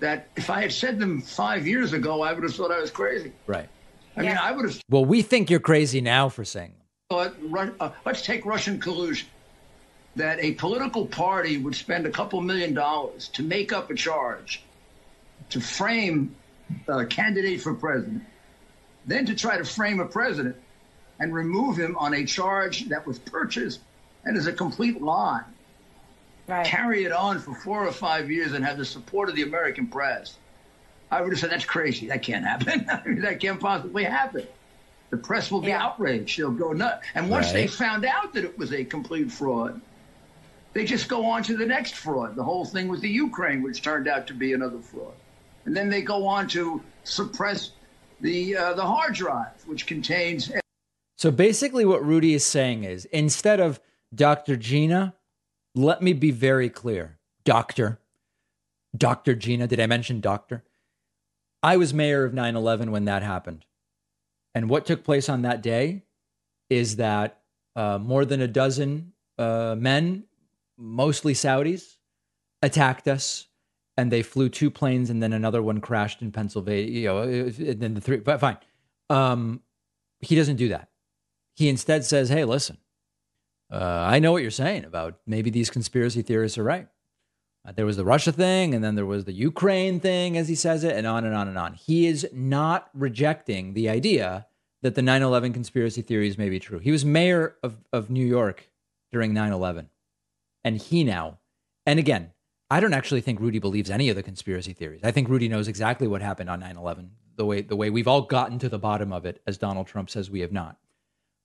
[0.00, 2.90] that if I had said them five years ago, I would have thought I was
[2.90, 3.32] crazy.
[3.46, 3.68] Right.
[4.16, 4.28] I yeah.
[4.28, 4.80] mean, I would have.
[4.88, 6.86] Well, we think you're crazy now for saying them.
[7.10, 9.28] Thought, uh, let's take Russian collusion.
[10.16, 14.62] That a political party would spend a couple million dollars to make up a charge,
[15.50, 16.34] to frame
[16.88, 18.22] a candidate for president,
[19.04, 20.56] then to try to frame a president
[21.20, 23.80] and remove him on a charge that was purchased
[24.24, 25.42] and is a complete lie.
[26.46, 26.66] Right.
[26.66, 29.88] Carry it on for four or five years and have the support of the American
[29.88, 30.36] press.
[31.10, 32.06] I would have said that's crazy.
[32.06, 32.86] That can't happen.
[32.90, 34.46] I mean, that can't possibly happen.
[35.10, 35.84] The press will be yeah.
[35.84, 36.38] outraged.
[36.38, 37.06] They'll go nuts.
[37.14, 37.54] And once right.
[37.54, 39.80] they found out that it was a complete fraud,
[40.72, 42.36] they just go on to the next fraud.
[42.36, 45.14] The whole thing with the Ukraine, which turned out to be another fraud,
[45.64, 47.70] and then they go on to suppress
[48.20, 50.50] the uh, the hard drive, which contains.
[51.16, 53.80] So basically, what Rudy is saying is instead of
[54.14, 54.56] Dr.
[54.56, 55.14] Gina,
[55.76, 58.00] let me be very clear, Doctor,
[58.96, 59.34] Dr.
[59.34, 59.66] Gina.
[59.66, 60.64] Did I mention doctor?
[61.62, 63.66] I was mayor of 9 11 when that happened.
[64.54, 66.04] And what took place on that day
[66.70, 67.40] is that
[67.76, 70.24] uh, more than a dozen uh, men,
[70.78, 71.96] mostly Saudis,
[72.62, 73.46] attacked us.
[73.98, 76.84] And they flew two planes, and then another one crashed in Pennsylvania.
[76.84, 78.18] You know, and then the three.
[78.18, 78.58] But fine,
[79.08, 79.62] um,
[80.20, 80.90] he doesn't do that.
[81.54, 82.76] He instead says, "Hey, listen,
[83.70, 86.88] uh, I know what you're saying about maybe these conspiracy theorists are right.
[87.66, 90.54] Uh, there was the Russia thing, and then there was the Ukraine thing, as he
[90.54, 91.74] says it, and on and on and on.
[91.74, 94.46] He is not rejecting the idea
[94.82, 96.78] that the 9 11 conspiracy theories may be true.
[96.78, 98.70] He was mayor of, of New York
[99.10, 99.90] during 9 11.
[100.62, 101.38] And he now,
[101.84, 102.32] and again,
[102.70, 105.00] I don't actually think Rudy believes any of the conspiracy theories.
[105.02, 108.08] I think Rudy knows exactly what happened on 9 11, the way, the way we've
[108.08, 110.76] all gotten to the bottom of it, as Donald Trump says we have not.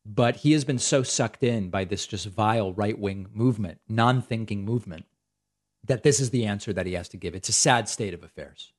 [0.05, 4.21] But he has been so sucked in by this just vile right wing movement, non
[4.21, 5.05] thinking movement,
[5.83, 7.35] that this is the answer that he has to give.
[7.35, 8.73] It's a sad state of affairs.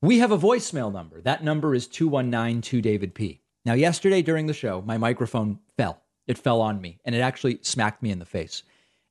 [0.00, 1.20] We have a voicemail number.
[1.20, 3.40] That number is 2192 David P.
[3.64, 6.02] Now, yesterday during the show, my microphone fell.
[6.26, 8.62] It fell on me and it actually smacked me in the face.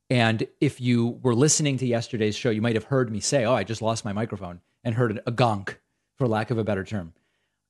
[0.10, 3.54] And if you were listening to yesterday's show, you might have heard me say, Oh,
[3.54, 5.78] I just lost my microphone and heard a gonk,
[6.18, 7.14] for lack of a better term.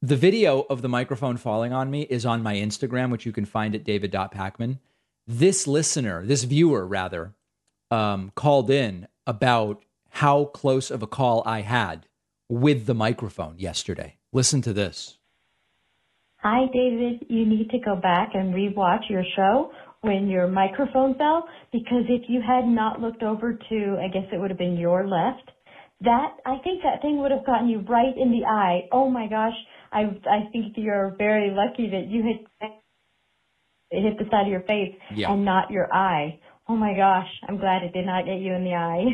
[0.03, 3.45] The video of the microphone falling on me is on my Instagram, which you can
[3.45, 4.79] find at david.pakman.
[5.25, 7.35] This listener, this viewer rather,
[7.89, 12.07] um, called in about how close of a call I had
[12.49, 14.17] with the microphone yesterday.
[14.33, 15.19] Listen to this.
[16.39, 17.25] Hi, David.
[17.29, 22.23] You need to go back and rewatch your show when your microphone fell because if
[22.27, 25.49] you had not looked over to, I guess it would have been your left,
[26.01, 28.89] that, I think that thing would have gotten you right in the eye.
[28.91, 29.55] Oh my gosh.
[29.93, 32.47] I, I think you're very lucky that you hit,
[33.91, 35.31] hit the side of your face yeah.
[35.31, 36.39] and not your eye.
[36.67, 39.05] Oh my gosh, I'm glad it did not get you in the eye.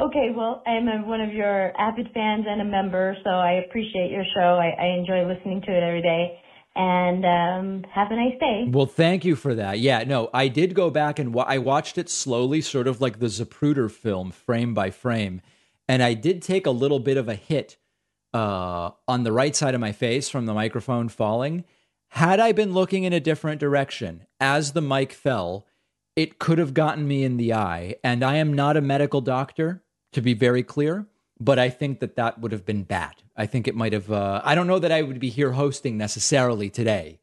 [0.00, 4.12] okay, well, I'm a, one of your avid fans and a member, so I appreciate
[4.12, 4.58] your show.
[4.60, 6.38] I, I enjoy listening to it every day.
[6.76, 8.64] And um, have a nice day.
[8.68, 9.78] Well, thank you for that.
[9.78, 13.26] Yeah, no, I did go back and I watched it slowly, sort of like the
[13.26, 15.40] Zapruder film, frame by frame.
[15.88, 17.76] And I did take a little bit of a hit
[18.34, 21.64] uh, on the right side of my face from the microphone falling.
[22.08, 25.66] Had I been looking in a different direction as the mic fell,
[26.14, 27.96] it could have gotten me in the eye.
[28.04, 29.82] And I am not a medical doctor,
[30.12, 31.06] to be very clear,
[31.38, 33.14] but I think that that would have been bad.
[33.36, 35.98] I think it might have, uh, I don't know that I would be here hosting
[35.98, 37.20] necessarily today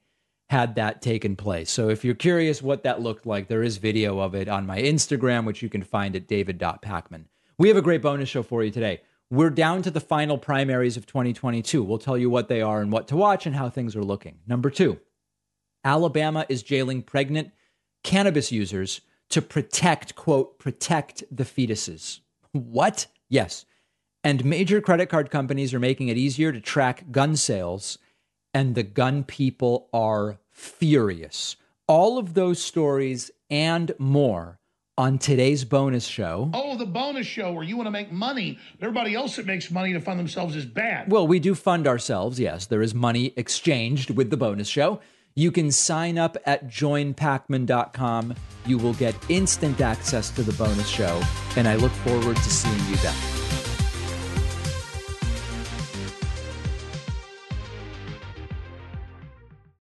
[0.50, 1.72] had that taken place.
[1.72, 4.82] So if you're curious what that looked like, there is video of it on my
[4.82, 7.26] Instagram, which you can find at david.pakman.
[7.58, 9.00] We have a great bonus show for you today.
[9.32, 11.82] We're down to the final primaries of 2022.
[11.82, 14.40] We'll tell you what they are and what to watch and how things are looking.
[14.46, 15.00] Number two,
[15.86, 17.52] Alabama is jailing pregnant
[18.04, 22.20] cannabis users to protect, quote, protect the fetuses.
[22.52, 23.08] What?
[23.30, 23.66] Yes.
[24.22, 28.00] And major credit card companies are making it easier to track gun sales,
[28.54, 31.56] and the gun people are furious.
[31.88, 34.60] All of those stories and more
[34.98, 36.50] on today's bonus show.
[36.54, 39.94] Oh, the bonus show where you want to make money, everybody else that makes money
[39.94, 41.12] to fund themselves is bad.
[41.12, 42.66] Well, we do fund ourselves, yes.
[42.66, 45.00] There is money exchanged with the bonus show.
[45.34, 48.36] You can sign up at joinpakman.com.
[48.66, 51.22] You will get instant access to the bonus show,
[51.56, 53.41] and I look forward to seeing you then.